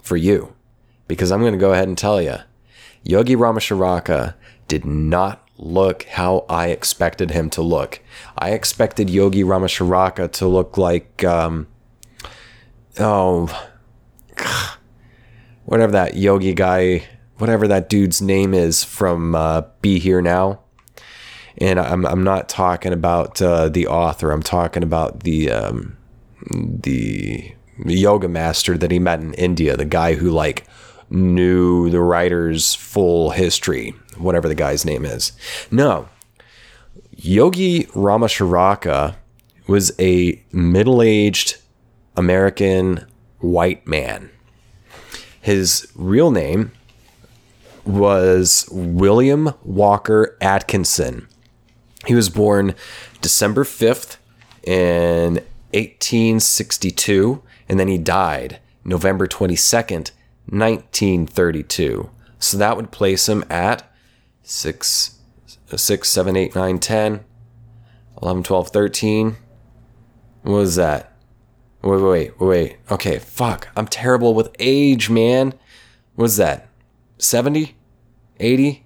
[0.02, 0.54] for you
[1.08, 2.36] because I'm going to go ahead and tell you
[3.02, 4.34] Yogi Ramacharaka
[4.68, 8.00] did not look how I expected him to look.
[8.36, 11.66] I expected Yogi Ramacharaka to look like, um,
[12.98, 13.48] oh,
[15.64, 17.04] whatever that yogi guy,
[17.38, 20.60] whatever that dude's name is from uh, Be Here Now.
[21.58, 24.30] and I'm I'm not talking about uh, the author.
[24.32, 25.96] I'm talking about the um,
[26.50, 27.54] the
[27.84, 30.66] yoga master that he met in India, the guy who like
[31.10, 35.32] knew the writer's full history, whatever the guy's name is.
[35.70, 36.08] No,
[37.10, 39.16] Yogi Ramacharaka
[39.66, 41.56] was a middle-aged
[42.16, 43.06] American
[43.38, 44.30] white man.
[45.40, 46.72] His real name
[47.84, 51.28] was William Walker Atkinson.
[52.06, 52.74] He was born
[53.20, 54.16] December 5th
[54.64, 55.34] in
[55.74, 60.10] 1862, and then he died November 22nd,
[60.46, 62.10] 1932.
[62.38, 63.91] So that would place him at
[64.42, 65.18] 6,
[65.76, 67.24] 6 7, 8, 9, 10,
[68.22, 69.36] 11, 12, 13.
[70.42, 71.12] What was that?
[71.82, 72.76] Wait, wait, wait, wait.
[72.90, 73.68] Okay, fuck.
[73.76, 75.54] I'm terrible with age, man.
[76.14, 76.68] What's that?
[77.18, 77.76] 70?
[78.38, 78.84] 80?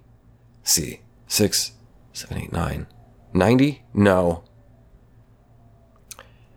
[0.63, 1.01] see.
[1.29, 1.73] 6,
[2.13, 2.87] 7, 8, 9.
[3.33, 3.83] 90?
[3.95, 4.45] No.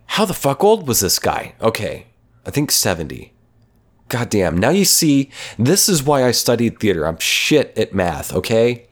[0.05, 1.55] How the fuck old was this guy?
[1.61, 2.07] Okay,
[2.45, 3.33] I think 70.
[4.09, 4.57] Goddamn.
[4.57, 7.05] Now you see, this is why I studied theater.
[7.05, 8.88] I'm shit at math, okay?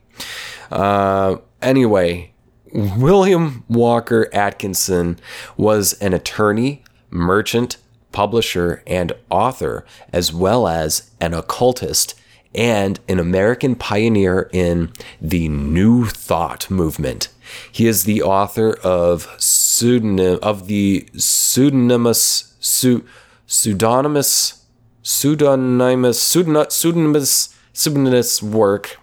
[0.70, 2.32] Uh, anyway,
[2.72, 5.18] William Walker Atkinson
[5.56, 7.78] was an attorney, merchant,
[8.12, 12.14] publisher, and author, as well as an occultist
[12.54, 17.28] and an American pioneer in the New Thought movement.
[17.70, 23.04] He is the author of pseudonym of the pseudonymous su,
[23.46, 24.64] pseudonymous
[25.02, 28.98] pseudonymous pseudonymous pseudonymous work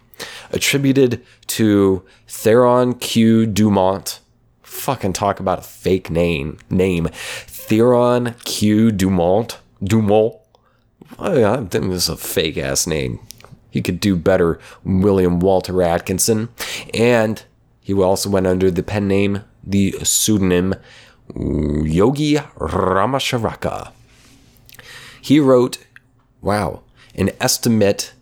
[0.52, 3.46] attributed to Theron Q.
[3.46, 4.20] Dumont.
[4.62, 6.58] Fucking talk about a fake name.
[6.70, 8.92] Name Theron Q.
[8.92, 9.60] Dumont.
[9.84, 10.36] Dumont.
[11.20, 13.20] Oh, I think this is a fake ass name.
[13.70, 16.50] He could do better, William Walter Atkinson.
[16.94, 17.44] And
[17.82, 20.76] he also went under the pen name, the pseudonym
[21.36, 23.92] Yogi Ramacharaka.
[25.22, 25.78] He wrote,
[26.42, 26.84] wow,
[27.16, 28.14] an estimate,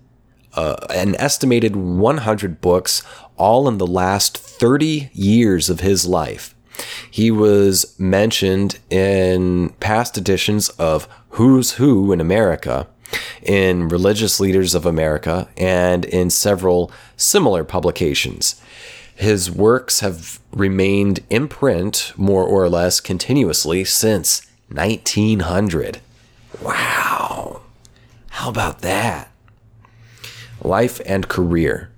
[0.56, 3.04] uh, an estimated 100 books,
[3.38, 6.54] all in the last 30 years of his life.
[7.10, 12.88] He was mentioned in past editions of Who's Who in America,
[13.41, 18.60] in Religious Leaders of America, and in several similar publications.
[19.16, 25.99] His works have remained in print more or less continuously since 1900.
[26.62, 27.62] Wow.
[28.30, 29.30] How about that?
[30.64, 31.91] Life and career.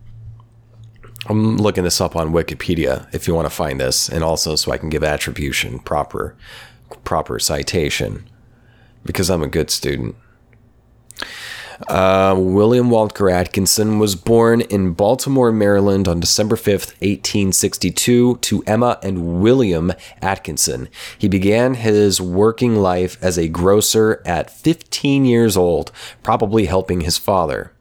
[1.27, 4.71] I'm looking this up on Wikipedia if you want to find this, and also so
[4.71, 6.35] I can give attribution proper
[7.03, 8.27] proper citation
[9.03, 10.15] because I'm a good student.
[11.87, 18.97] Uh, William Walker Atkinson was born in Baltimore, Maryland on December 5th, 1862, to Emma
[19.03, 19.91] and William
[20.21, 20.87] Atkinson.
[21.17, 25.91] He began his working life as a grocer at 15 years old,
[26.23, 27.74] probably helping his father.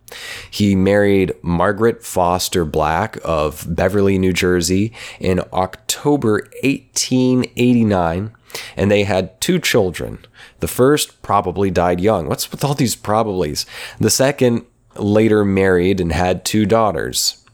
[0.51, 8.33] He married Margaret Foster Black of Beverly, New Jersey in October 1889,
[8.77, 10.19] and they had two children.
[10.61, 12.29] The first probably died young.
[12.29, 13.67] What's with all these probablys?
[13.99, 14.65] The second
[14.97, 17.45] later married and had two daughters.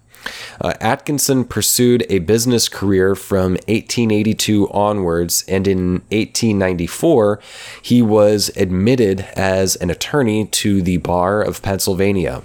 [0.60, 7.40] Uh, Atkinson pursued a business career from 1882 onwards, and in 1894,
[7.82, 12.42] he was admitted as an attorney to the Bar of Pennsylvania.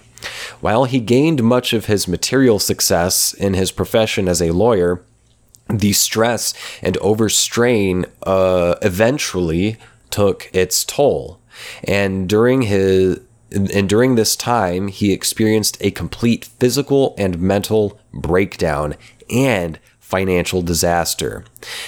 [0.62, 5.02] While he gained much of his material success in his profession as a lawyer,
[5.70, 9.78] the stress and overstrain uh, eventually
[10.10, 11.40] took its toll.
[11.84, 13.20] And during his
[13.52, 18.96] and during this time, he experienced a complete physical and mental breakdown
[19.30, 21.46] and financial disaster.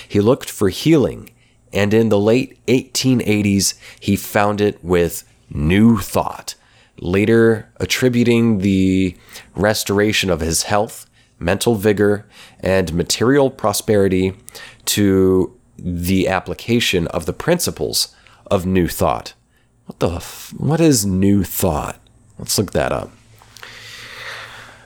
[0.07, 1.31] He looked for healing,
[1.73, 6.55] and in the late 1880s, he found it with New Thought,
[6.99, 9.15] later attributing the
[9.55, 12.25] restoration of his health, mental vigor,
[12.59, 14.33] and material prosperity
[14.85, 18.15] to the application of the principles
[18.47, 19.33] of New Thought.
[19.85, 21.99] What the f- what is New Thought?
[22.39, 23.11] Let's look that up.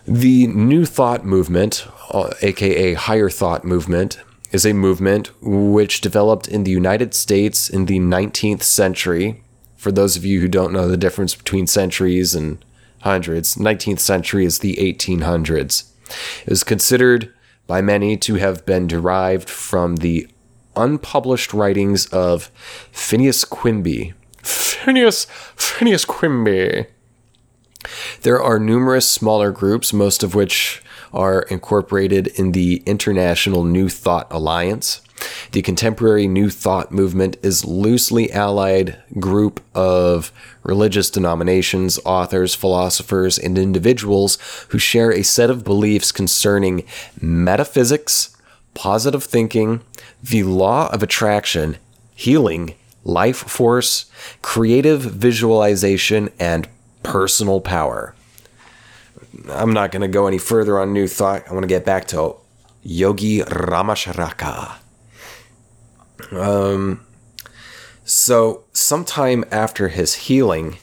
[0.05, 4.19] The New Thought movement, uh, aka Higher Thought movement,
[4.51, 9.41] is a movement which developed in the United States in the 19th century
[9.81, 12.63] for those of you who don't know the difference between centuries and
[12.99, 15.89] hundreds, 19th century is the 1800s.
[16.45, 17.33] It was considered
[17.65, 20.27] by many to have been derived from the
[20.75, 22.51] unpublished writings of
[22.91, 24.13] Phineas Quimby.
[24.43, 25.25] Phineas,
[25.55, 26.85] Phineas Quimby.
[28.21, 34.27] There are numerous smaller groups, most of which are incorporated in the International New Thought
[34.29, 35.01] Alliance.
[35.51, 40.31] The contemporary New Thought movement is loosely allied group of
[40.63, 44.37] religious denominations, authors, philosophers, and individuals
[44.69, 46.83] who share a set of beliefs concerning
[47.19, 48.35] metaphysics,
[48.73, 49.81] positive thinking,
[50.23, 51.77] the law of attraction,
[52.15, 54.09] healing, life force,
[54.41, 56.67] creative visualization, and
[57.03, 58.15] personal power.
[59.49, 61.47] I'm not going to go any further on New Thought.
[61.49, 62.35] I want to get back to
[62.83, 64.80] Yogi Ramacharaka.
[66.31, 67.05] Um,
[68.03, 70.77] so, sometime after his healing,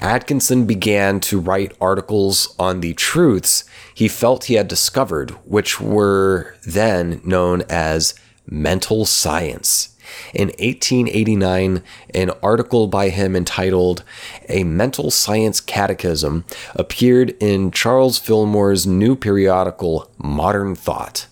[0.00, 6.56] Atkinson began to write articles on the truths he felt he had discovered, which were
[6.66, 8.14] then known as
[8.46, 9.96] mental science.
[10.34, 11.82] In 1889,
[12.14, 14.02] an article by him entitled
[14.48, 16.44] A Mental Science Catechism
[16.74, 21.28] appeared in Charles Fillmore's new periodical Modern Thought.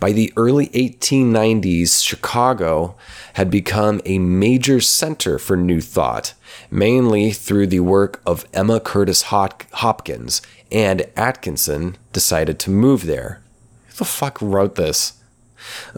[0.00, 2.94] By the early 1890s, Chicago
[3.34, 6.34] had become a major center for New Thought,
[6.70, 10.40] mainly through the work of Emma Curtis Hopkins,
[10.70, 13.42] and Atkinson decided to move there.
[13.88, 15.14] Who the fuck wrote this?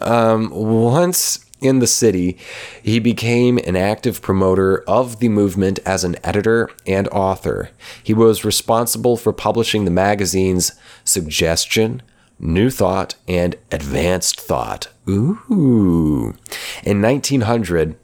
[0.01, 2.39] Um, once in the city,
[2.83, 7.69] he became an active promoter of the movement as an editor and author.
[8.03, 10.73] He was responsible for publishing the magazines
[11.05, 12.01] Suggestion,
[12.41, 14.89] New Thought, and Advanced Thought.
[15.09, 16.35] Ooh.
[16.83, 17.97] In 1900,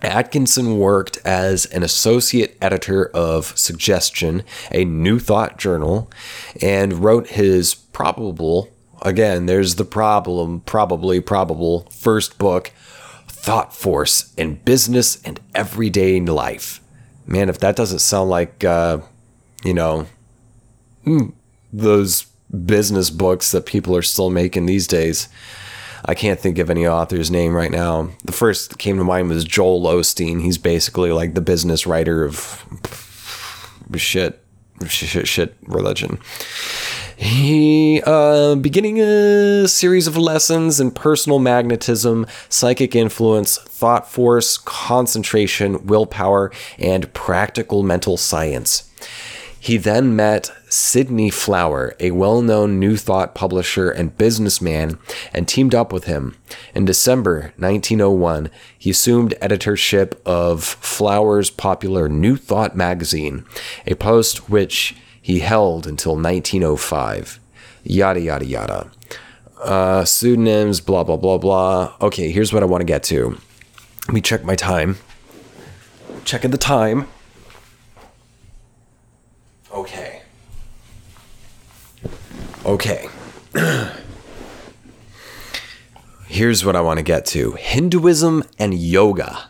[0.00, 6.10] Atkinson worked as an associate editor of Suggestion, a New Thought journal,
[6.60, 8.68] and wrote his probable,
[9.02, 12.72] again, there's the problem, probably probable, first book,
[13.26, 16.80] thought force in business and everyday life.
[17.26, 18.98] Man, if that doesn't sound like, uh,
[19.64, 20.06] you know,
[21.04, 21.30] hmm,
[21.72, 25.28] those business books that people are still making these days.
[26.06, 28.10] I can't think of any author's name right now.
[28.24, 30.42] The first that came to mind was Joel Osteen.
[30.42, 32.64] He's basically like the business writer of
[33.96, 34.44] shit,
[34.86, 36.18] shit, shit religion.
[37.16, 45.86] He uh, beginning a series of lessons in personal magnetism, psychic influence, thought force, concentration,
[45.86, 48.90] willpower, and practical mental science.
[49.64, 54.98] He then met Sidney Flower, a well known New Thought publisher and businessman,
[55.32, 56.36] and teamed up with him.
[56.74, 63.46] In December 1901, he assumed editorship of Flower's popular New Thought magazine,
[63.86, 67.40] a post which he held until 1905.
[67.84, 68.90] Yada, yada, yada.
[69.62, 71.94] Uh, pseudonyms, blah, blah, blah, blah.
[72.02, 73.38] Okay, here's what I want to get to.
[74.08, 74.98] Let me check my time.
[76.26, 77.08] Checking the time.
[79.74, 80.22] Okay.
[82.64, 83.08] Okay.
[86.28, 89.48] Here's what I want to get to Hinduism and yoga.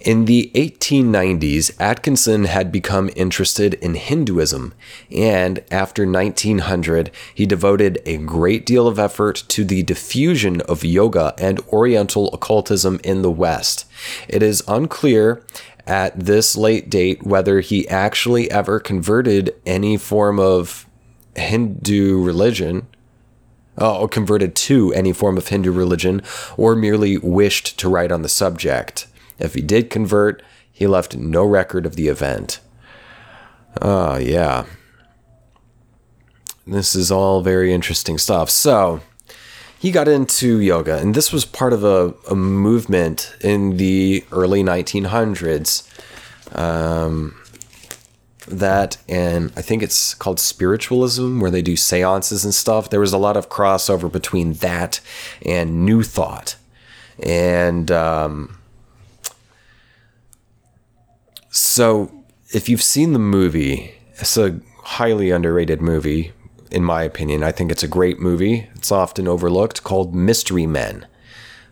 [0.00, 4.74] In the 1890s, Atkinson had become interested in Hinduism,
[5.10, 11.34] and after 1900, he devoted a great deal of effort to the diffusion of yoga
[11.38, 13.86] and Oriental occultism in the West.
[14.28, 15.42] It is unclear
[15.86, 20.86] at this late date whether he actually ever converted any form of
[21.36, 22.86] Hindu religion
[23.76, 26.22] uh, converted to any form of Hindu religion,
[26.56, 29.06] or merely wished to write on the subject.
[29.38, 32.60] If he did convert, he left no record of the event.
[33.82, 34.66] Oh, yeah.
[36.66, 38.48] This is all very interesting stuff.
[38.48, 39.00] So,
[39.84, 44.62] he got into yoga, and this was part of a, a movement in the early
[44.62, 45.86] 1900s.
[46.56, 47.38] Um,
[48.48, 52.88] that and I think it's called spiritualism, where they do seances and stuff.
[52.88, 55.00] There was a lot of crossover between that
[55.44, 56.56] and New Thought.
[57.22, 58.56] And um,
[61.50, 62.24] so,
[62.54, 66.32] if you've seen the movie, it's a highly underrated movie,
[66.74, 67.42] in my opinion.
[67.42, 68.68] I think it's a great movie.
[68.74, 71.06] It's often overlooked, called Mystery Men.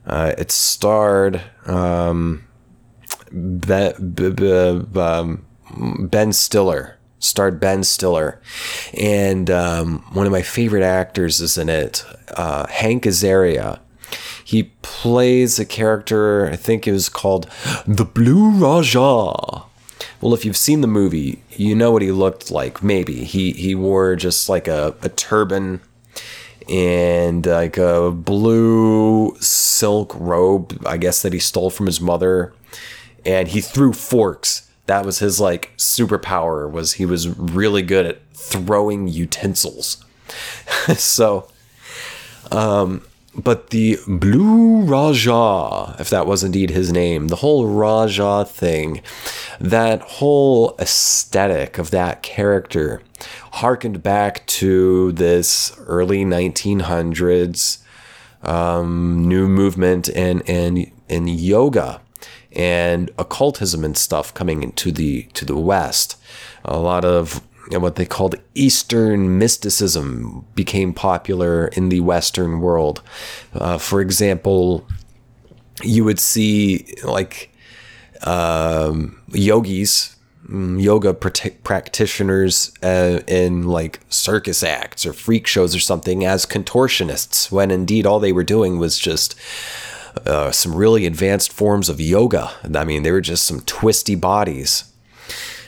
[0.07, 2.45] Uh, it starred um,
[3.31, 5.45] Be- Be- Be- um,
[6.09, 6.99] Ben Stiller.
[7.19, 8.41] Starred Ben Stiller,
[8.99, 12.05] and um, one of my favorite actors is in it,
[12.37, 13.79] uh, Hank Azaria.
[14.45, 17.49] He plays a character, I think it was called
[17.87, 19.63] the Blue Raja.
[20.21, 22.83] Well, if you've seen the movie, you know what he looked like.
[22.83, 25.81] Maybe he he wore just like a, a turban
[26.69, 32.53] and like a blue silk robe, I guess that he stole from his mother,
[33.25, 34.71] and he threw forks.
[34.87, 36.71] That was his like superpower.
[36.71, 40.05] Was he was really good at throwing utensils.
[40.97, 41.49] so,
[42.51, 43.03] um,
[43.35, 49.03] but the Blue Raja, if that was indeed his name, the whole Raja thing,
[49.61, 53.03] that whole aesthetic of that character
[53.53, 57.79] harkened back to this early 1900s
[58.43, 62.01] um, new movement and in, in yoga
[62.55, 66.21] and occultism and stuff coming into the to the West.
[66.65, 67.41] A lot of
[67.71, 73.03] what they called Eastern mysticism became popular in the Western world.
[73.55, 74.87] Uh, for example,
[75.83, 77.51] you would see like
[78.25, 86.25] um, yogis, mm, yoga practitioners uh, in like circus acts or freak shows or something
[86.25, 89.35] as contortionists, when indeed all they were doing was just.
[90.27, 92.51] Uh, some really advanced forms of yoga.
[92.77, 94.93] I mean, they were just some twisty bodies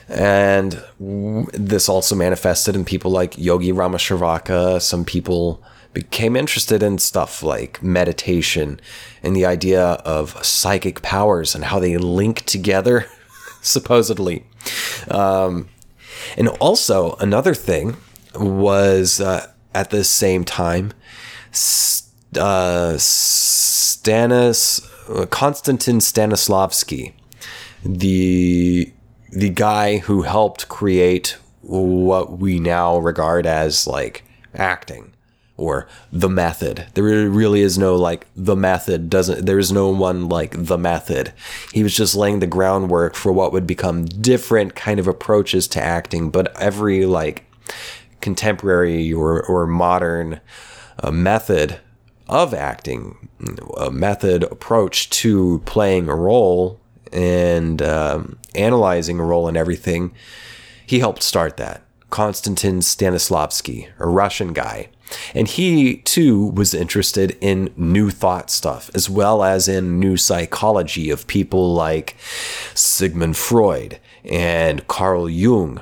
[0.09, 4.81] and this also manifested in people like Yogi Ramashrivaka.
[4.81, 8.81] Some people became interested in stuff like meditation
[9.23, 13.07] and the idea of psychic powers and how they link together,
[13.63, 14.45] supposedly.
[15.09, 15.69] Um,
[16.37, 17.97] and also, another thing
[18.35, 20.93] was uh, at the same time,
[22.37, 24.81] uh, Stanis,
[25.31, 27.13] Konstantin Stanislavski,
[27.85, 28.93] the
[29.35, 34.23] the guy who helped create what we now regard as like
[34.55, 35.13] acting
[35.57, 36.87] or the method.
[36.95, 41.33] There really is no like the method doesn't there is no one like the method.
[41.73, 45.83] He was just laying the groundwork for what would become different kind of approaches to
[45.83, 47.45] acting, but every like
[48.21, 50.41] contemporary or or modern
[51.03, 51.81] uh, method
[52.29, 53.29] of acting,
[53.77, 56.81] a method approach to playing a role
[57.15, 60.13] and um, analyzing a role in everything,
[60.87, 61.83] he helped start that.
[62.11, 64.89] Konstantin Stanislavski, a Russian guy.
[65.35, 71.11] And he too was interested in new thought stuff, as well as in new psychology
[71.11, 72.17] of people like
[72.75, 75.81] Sigmund Freud and Carl Jung.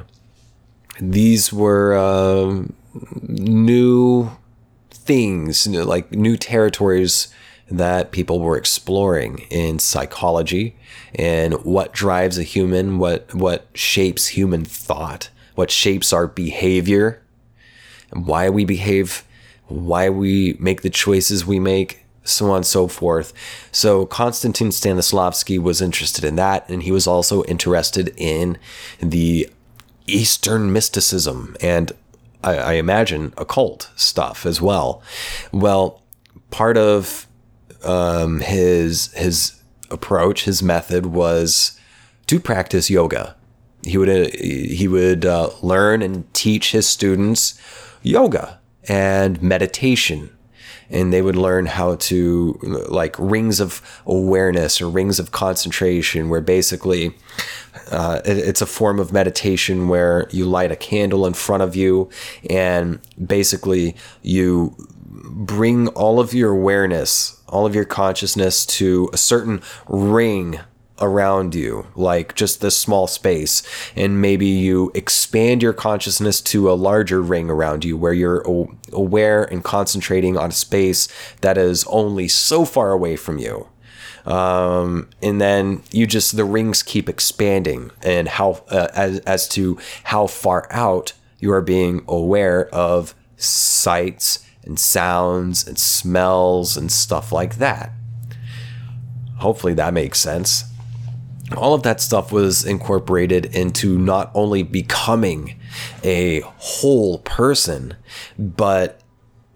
[1.01, 2.65] These were uh,
[3.23, 4.31] new
[4.91, 7.29] things, like new territories
[7.79, 10.77] that people were exploring in psychology
[11.15, 17.23] and what drives a human, what what shapes human thought, what shapes our behavior,
[18.11, 19.25] and why we behave,
[19.67, 23.33] why we make the choices we make, so on and so forth.
[23.73, 28.59] So Konstantin Stanislavski was interested in that, and he was also interested in
[29.01, 29.49] the
[30.07, 31.93] Eastern mysticism and
[32.45, 35.03] I, I imagine occult stuff as well.
[35.53, 36.03] Well,
[36.51, 37.27] part of
[37.85, 39.61] um, his his
[39.91, 41.79] approach, his method was
[42.27, 43.37] to practice yoga.
[43.85, 47.61] He would uh, he would uh, learn and teach his students
[48.03, 50.31] yoga and meditation,
[50.89, 52.59] and they would learn how to
[52.89, 57.15] like rings of awareness or rings of concentration, where basically
[57.91, 61.75] uh, it, it's a form of meditation where you light a candle in front of
[61.75, 62.09] you,
[62.49, 64.77] and basically you
[65.23, 70.59] bring all of your awareness all of your consciousness to a certain ring
[71.01, 73.63] around you, like just this small space,
[73.95, 78.43] and maybe you expand your consciousness to a larger ring around you where you're
[78.93, 81.09] aware and concentrating on a space
[81.43, 83.69] that is only so far away from you.
[84.25, 89.79] Um, and then you just the rings keep expanding, and how uh, as as to
[90.05, 97.33] how far out you are being aware of sights and sounds and smells and stuff
[97.33, 97.93] like that.
[99.39, 100.65] Hopefully that makes sense.
[101.57, 105.59] All of that stuff was incorporated into not only becoming
[106.03, 107.97] a whole person,
[108.39, 109.03] but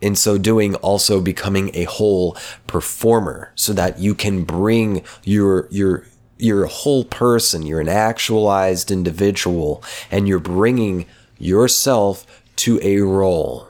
[0.00, 2.36] in so doing also becoming a whole
[2.66, 6.06] performer so that you can bring your your
[6.38, 11.06] you're a whole person you're an actualized individual and you're bringing
[11.38, 12.26] yourself
[12.56, 13.65] to a role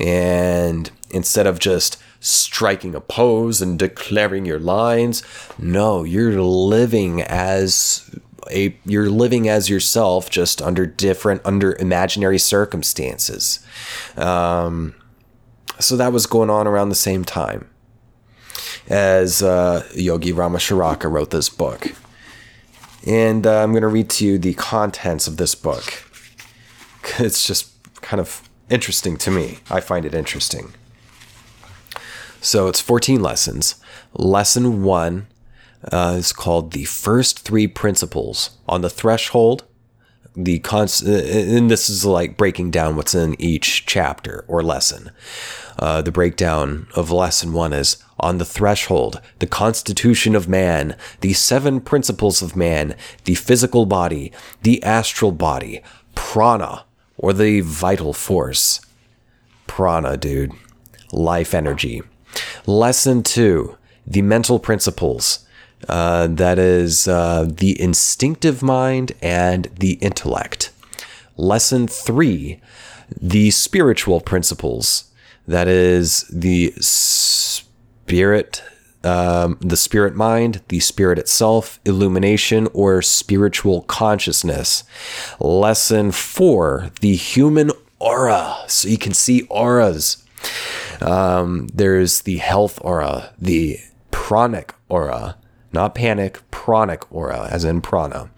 [0.00, 5.22] and instead of just striking a pose and declaring your lines,
[5.58, 8.10] no, you're living as
[8.50, 13.64] a you're living as yourself just under different under imaginary circumstances.
[14.16, 14.94] Um,
[15.78, 17.68] so that was going on around the same time
[18.88, 21.92] as uh, Yogi Ramashrivaka wrote this book.
[23.06, 26.02] And uh, I'm going to read to you the contents of this book.
[27.20, 27.70] It's just
[28.02, 29.58] kind of interesting to me.
[29.70, 30.74] I find it interesting.
[32.40, 33.76] So it's 14 lessons.
[34.14, 35.26] Lesson one
[35.92, 39.64] uh, is called The First Three Principles on the Threshold.
[40.36, 45.10] the const, and this is like breaking down what's in each chapter or lesson.
[45.78, 51.34] Uh, the breakdown of lesson one is on the threshold, the constitution of man, the
[51.34, 52.94] seven principles of man,
[53.24, 55.82] the physical body, the astral body,
[56.14, 56.84] prana,
[57.18, 58.80] or the vital force.
[59.66, 60.52] Prana, dude.
[61.12, 62.02] Life energy.
[62.66, 65.46] Lesson two, the mental principles.
[65.88, 70.70] Uh, that is uh, the instinctive mind and the intellect.
[71.36, 72.60] Lesson three,
[73.20, 75.12] the spiritual principles.
[75.46, 78.62] That is the spirit,
[79.04, 84.84] um, the spirit mind, the spirit itself, illumination, or spiritual consciousness.
[85.38, 88.56] Lesson four, the human aura.
[88.66, 90.24] So you can see auras.
[91.00, 93.78] Um, there's the health aura, the
[94.10, 95.36] pranic aura,
[95.72, 98.30] not panic, pranic aura, as in prana.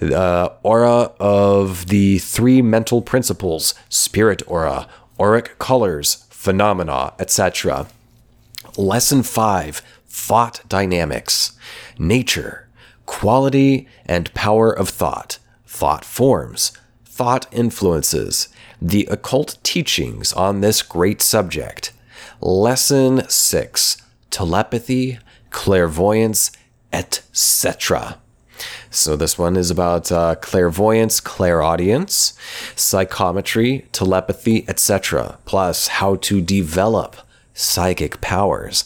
[0.00, 4.86] Uh, aura of the three mental principles, spirit aura,
[5.18, 7.86] auric colors, phenomena, etc.
[8.76, 9.82] Lesson 5
[10.14, 11.52] Thought Dynamics
[11.98, 12.68] Nature,
[13.06, 16.72] Quality and Power of Thought, Thought Forms,
[17.06, 18.50] Thought Influences,
[18.80, 21.94] the occult teachings on this great subject.
[22.42, 26.50] Lesson 6 Telepathy, Clairvoyance,
[26.92, 28.18] etc.
[28.90, 32.34] So this one is about uh, clairvoyance, clairaudience,
[32.76, 35.38] psychometry, telepathy, etc.
[35.46, 37.16] Plus how to develop
[37.54, 38.84] psychic powers.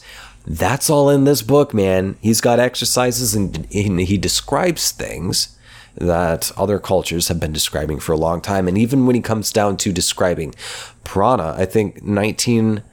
[0.49, 2.15] That's all in this book, man.
[2.21, 5.57] He's got exercises and he describes things
[5.95, 8.69] that other cultures have been describing for a long time.
[8.69, 10.55] And even when he comes down to describing
[11.03, 12.83] prana, I think 1900,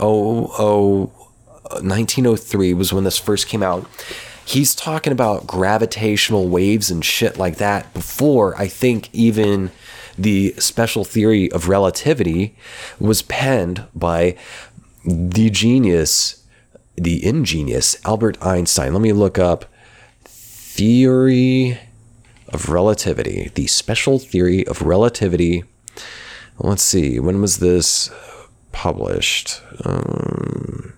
[0.00, 3.86] 1903 was when this first came out.
[4.44, 9.70] He's talking about gravitational waves and shit like that before I think even
[10.18, 12.56] the special theory of relativity
[12.98, 14.36] was penned by
[15.04, 16.43] the genius,
[16.96, 18.92] the ingenious Albert Einstein.
[18.92, 19.66] Let me look up
[20.24, 21.78] theory
[22.48, 25.64] of relativity, the special theory of relativity.
[26.58, 28.10] Let's see, when was this
[28.72, 29.60] published?
[29.84, 30.94] Um,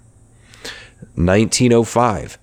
[1.15, 2.39] 1905.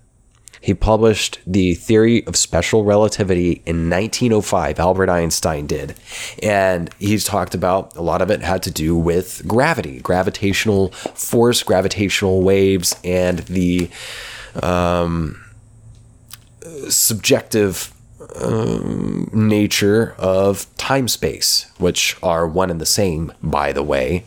[0.63, 4.79] He published the theory of special relativity in 1905.
[4.79, 5.93] Albert Einstein did.
[6.41, 11.63] And he's talked about a lot of it had to do with gravity, gravitational force,
[11.63, 13.89] gravitational waves, and the
[14.61, 15.43] um,
[16.87, 17.93] subjective
[18.41, 24.23] um, nature of time space, which are one and the same, by the way.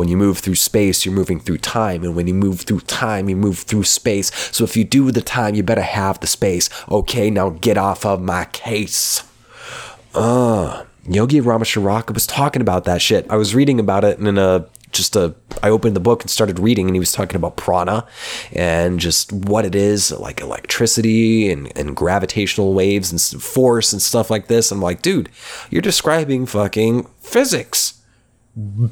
[0.00, 2.04] When you move through space, you're moving through time.
[2.04, 4.32] And when you move through time, you move through space.
[4.50, 6.70] So if you do the time, you better have the space.
[6.90, 9.22] Okay, now get off of my case.
[10.14, 13.26] Uh, Yogi Ramacharaka was talking about that shit.
[13.28, 16.30] I was reading about it and in a just a I opened the book and
[16.30, 18.06] started reading and he was talking about prana
[18.52, 24.30] and just what it is like electricity and, and gravitational waves and force and stuff
[24.30, 24.72] like this.
[24.72, 25.28] I'm like, dude,
[25.68, 27.99] you're describing fucking physics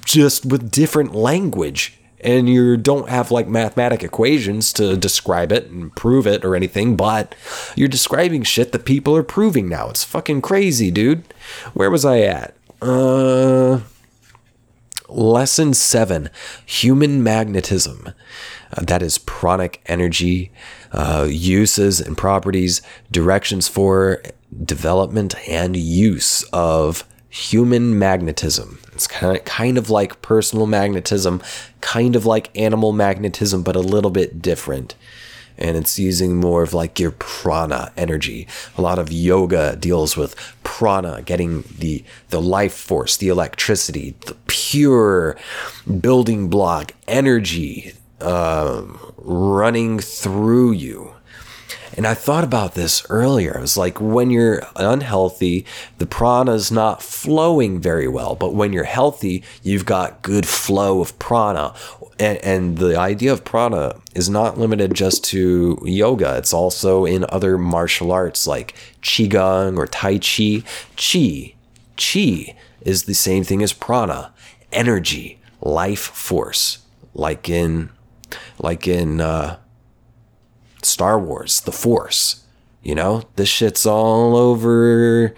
[0.05, 5.95] just with different language and you don't have like mathematic equations to describe it and
[5.95, 7.35] prove it or anything, but
[7.77, 9.89] you're describing shit that people are proving now.
[9.89, 11.23] It's fucking crazy, dude.
[11.75, 12.55] Where was I at?
[12.83, 13.81] Uh
[15.09, 16.31] lesson 7,
[16.67, 18.13] human magnetism.
[18.71, 20.53] Uh, that is pranic energy,
[20.93, 24.23] uh, uses and properties, directions for
[24.65, 28.79] development and use of human magnetism.
[28.93, 31.43] It's kind of, kind of like personal magnetism,
[31.81, 34.95] kind of like animal magnetism, but a little bit different.
[35.61, 38.47] And it's using more of like your prana energy.
[38.77, 44.37] A lot of yoga deals with prana, getting the the life force, the electricity, the
[44.47, 45.37] pure
[46.01, 48.83] building block energy uh,
[49.17, 51.13] running through you.
[51.99, 53.59] And I thought about this earlier.
[53.59, 55.67] I was like, when you're unhealthy,
[55.99, 58.37] the prana is not flowing very well.
[58.37, 61.75] But when you're healthy, you've got good flow of prana.
[62.21, 67.27] And, and the idea of prana is not limited just to yoga, it's also in
[67.31, 70.63] other martial arts like Qigong or Tai Chi.
[70.97, 71.57] Qi.
[71.97, 74.33] Qi is the same thing as prana
[74.71, 76.79] energy, life force,
[77.13, 77.91] like in,
[78.61, 79.57] like in, uh,
[80.83, 82.45] Star Wars, the Force.
[82.83, 85.35] You know, this shit's all over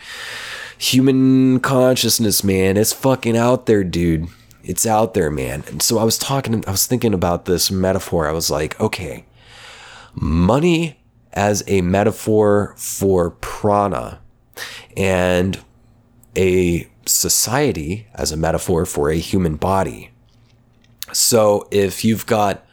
[0.79, 2.77] human consciousness, man.
[2.77, 4.29] It's fucking out there, dude.
[4.63, 5.65] It's out there, man.
[5.69, 8.29] And so I was talking, I was thinking about this metaphor.
[8.29, 9.25] I was like, okay,
[10.15, 11.01] money
[11.33, 14.21] as a metaphor for prana.
[14.97, 15.59] And
[16.37, 20.11] a society as a metaphor for a human body.
[21.13, 22.65] So if you've got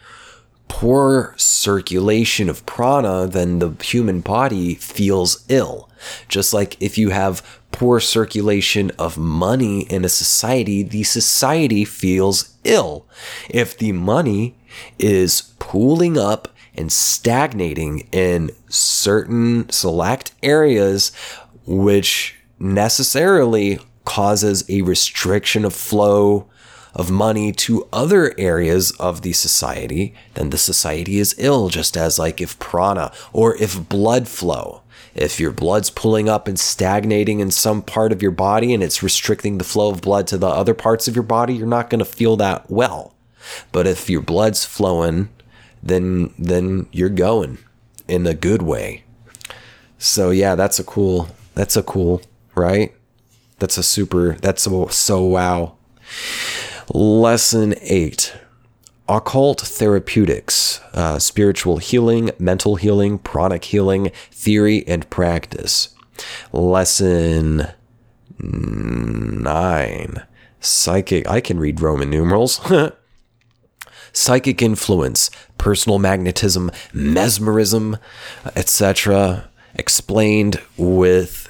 [0.68, 5.89] poor circulation of prana, then the human body feels ill.
[6.28, 12.55] Just like if you have poor circulation of money in a society, the society feels
[12.63, 13.05] ill.
[13.49, 14.55] If the money
[14.99, 21.11] is pooling up and stagnating in certain select areas,
[21.65, 26.47] which necessarily causes a restriction of flow
[26.98, 32.18] of money to other areas of the society, then the society is ill, just as
[32.18, 34.82] like if prana or if blood flow.
[35.14, 39.02] If your blood's pulling up and stagnating in some part of your body and it's
[39.02, 42.00] restricting the flow of blood to the other parts of your body, you're not going
[42.00, 43.16] to feel that well.
[43.72, 45.30] But if your blood's flowing,
[45.82, 47.60] then then you're going
[48.08, 49.04] in a good way.
[49.98, 52.22] So yeah, that's a cool that's a cool,
[52.56, 52.93] right?
[53.60, 55.78] That's a super that's a, so wow.
[56.93, 58.33] Lesson 8
[59.09, 65.95] Occult Therapeutics, uh, Spiritual Healing, Mental Healing, Pranic Healing, Theory and Practice.
[66.51, 67.67] Lesson
[68.39, 70.23] 9
[70.59, 71.27] Psychic.
[71.29, 72.59] I can read Roman numerals.
[74.13, 77.97] Psychic influence, personal magnetism, mesmerism,
[78.55, 79.49] etc.
[79.75, 81.47] Explained with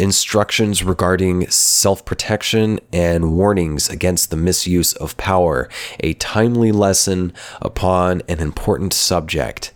[0.00, 5.68] instructions regarding self protection and warnings against the misuse of power,
[6.00, 9.72] a timely lesson upon an important subject.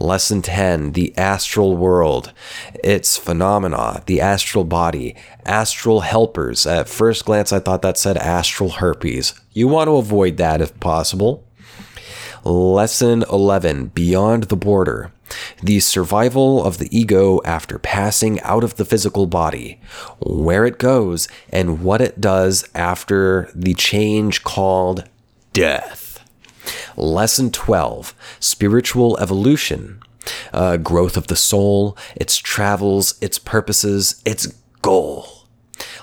[0.00, 2.32] Lesson 10 The Astral World,
[2.82, 5.14] its phenomena, the astral body,
[5.44, 6.66] astral helpers.
[6.66, 9.34] At first glance, I thought that said astral herpes.
[9.52, 11.44] You want to avoid that if possible.
[12.44, 15.12] Lesson 11 Beyond the Border
[15.62, 19.80] the survival of the ego after passing out of the physical body,
[20.20, 25.08] where it goes, and what it does after the change called
[25.52, 26.20] death.
[26.96, 30.00] Lesson 12 Spiritual Evolution,
[30.52, 34.46] uh, growth of the soul, its travels, its purposes, its
[34.82, 35.35] goal.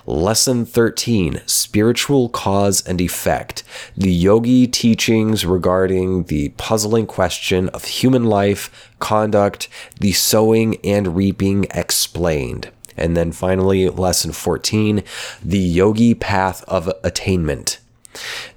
[0.06, 3.64] Lesson 13 Spiritual Cause and Effect.
[3.96, 9.70] The yogi teachings regarding the puzzling question of human life, conduct,
[10.02, 12.70] the sowing and reaping explained.
[12.98, 15.04] And then finally, lesson 14
[15.42, 17.80] The Yogi Path of Attainment.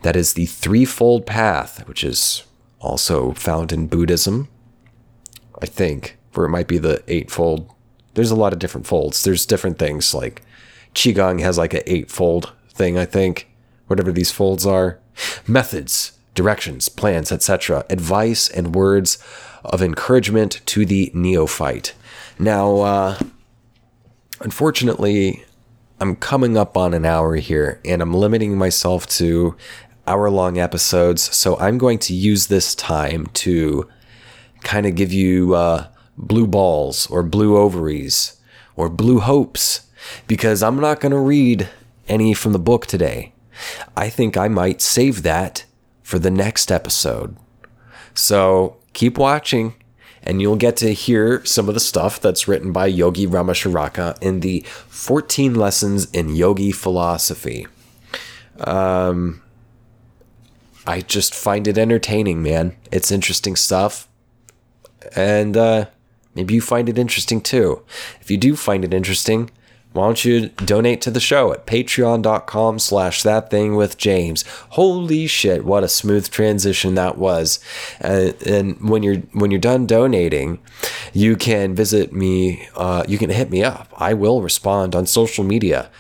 [0.03, 2.43] That is the threefold path, which is
[2.81, 4.49] also found in Buddhism,
[5.63, 7.71] I think, or it might be the eightfold.
[8.15, 9.23] There's a lot of different folds.
[9.23, 10.43] There's different things like
[10.97, 13.49] Qigong has like an eightfold thing, I think,
[13.87, 14.99] whatever these folds are.
[15.47, 17.85] Methods, directions, plans, etc.
[17.91, 19.19] Advice and words
[19.63, 21.95] of encouragement to the neophyte.
[22.39, 23.19] Now, uh,
[24.41, 25.45] unfortunately,
[26.01, 29.55] I'm coming up on an hour here and I'm limiting myself to
[30.07, 31.35] hour long episodes.
[31.37, 33.87] So I'm going to use this time to
[34.63, 38.41] kind of give you uh, blue balls or blue ovaries
[38.77, 39.86] or blue hopes
[40.27, 41.69] because I'm not going to read
[42.09, 43.33] any from the book today.
[43.97, 45.65] I think I might save that
[46.03, 47.37] for the next episode.
[48.15, 49.75] So keep watching
[50.23, 54.41] and you'll get to hear some of the stuff that's written by Yogi Ramacharaka in
[54.41, 57.67] the 14 Lessons in Yogi Philosophy.
[58.59, 59.43] Um,
[60.87, 62.77] I just find it entertaining, man.
[62.91, 64.09] It's interesting stuff.
[65.15, 65.87] And uh,
[66.35, 67.83] maybe you find it interesting too.
[68.21, 69.51] If you do find it interesting,
[69.97, 74.45] why don't you donate to the show at patreon.com slash that thing with James.
[74.71, 77.59] Holy shit, what a smooth transition that was.
[78.03, 80.59] Uh, and when you're when you're done donating,
[81.15, 83.89] you can visit me, uh, you can hit me up.
[83.97, 85.91] I will respond on social media,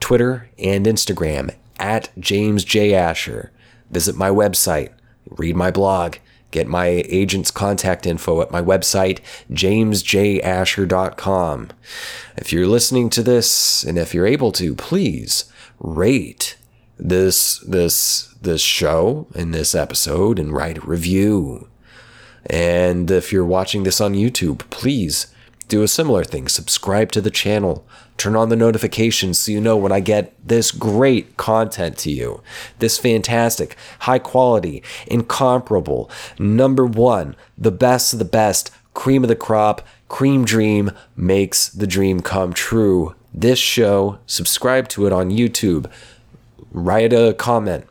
[0.00, 2.94] Twitter and Instagram at James J.
[2.94, 3.52] Asher.
[3.90, 4.92] Visit my website,
[5.30, 6.16] read my blog,
[6.50, 9.20] Get my agent's contact info at my website,
[9.50, 11.68] jamesjasher.com.
[12.36, 16.56] If you're listening to this, and if you're able to, please rate
[16.98, 21.68] this this this show and this episode and write a review.
[22.48, 25.26] And if you're watching this on YouTube, please
[25.68, 26.48] do a similar thing.
[26.48, 27.86] Subscribe to the channel.
[28.16, 32.42] Turn on the notifications so you know when I get this great content to you.
[32.78, 39.36] This fantastic, high quality, incomparable, number one, the best of the best, cream of the
[39.36, 43.14] crop, cream dream makes the dream come true.
[43.34, 45.90] This show, subscribe to it on YouTube.
[46.72, 47.86] Write a comment.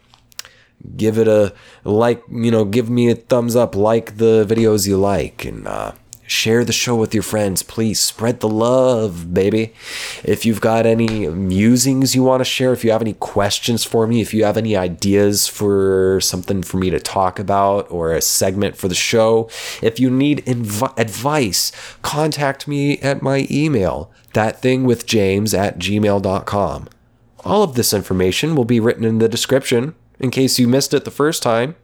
[0.98, 1.54] Give it a
[1.84, 5.94] like, you know, give me a thumbs up, like the videos you like, and uh,
[6.28, 7.62] Share the show with your friends.
[7.62, 9.74] Please spread the love, baby.
[10.24, 14.08] If you've got any musings you want to share, if you have any questions for
[14.08, 18.22] me, if you have any ideas for something for me to talk about or a
[18.22, 19.50] segment for the show,
[19.84, 21.72] if you need inv- advice,
[22.02, 26.90] contact me at my email, thatthingwithjames at gmail.com.
[27.44, 31.06] All of this information will be written in the description in case you missed it
[31.06, 31.76] the first time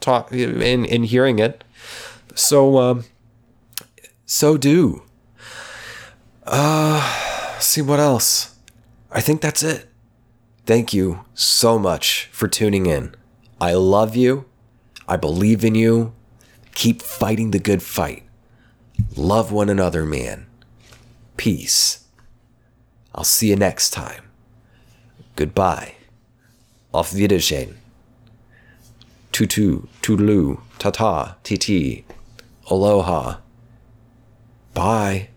[0.00, 1.64] talk in, in hearing it.
[2.34, 3.04] So, um,
[4.26, 5.02] so do.
[6.44, 8.56] Uh, see what else.
[9.10, 9.88] I think that's it.
[10.66, 13.14] Thank you so much for tuning in.
[13.60, 14.44] I love you.
[15.08, 16.12] I believe in you.
[16.74, 18.24] Keep fighting the good fight.
[19.16, 20.46] Love one another, man.
[21.36, 22.04] Peace.
[23.14, 24.24] I'll see you next time.
[25.36, 25.94] Goodbye.
[26.92, 27.78] Auf Wiedersehen.
[29.32, 32.04] Tutu, toodaloo, ta-ta, tt,
[32.70, 33.38] aloha.
[34.76, 35.30] Bye.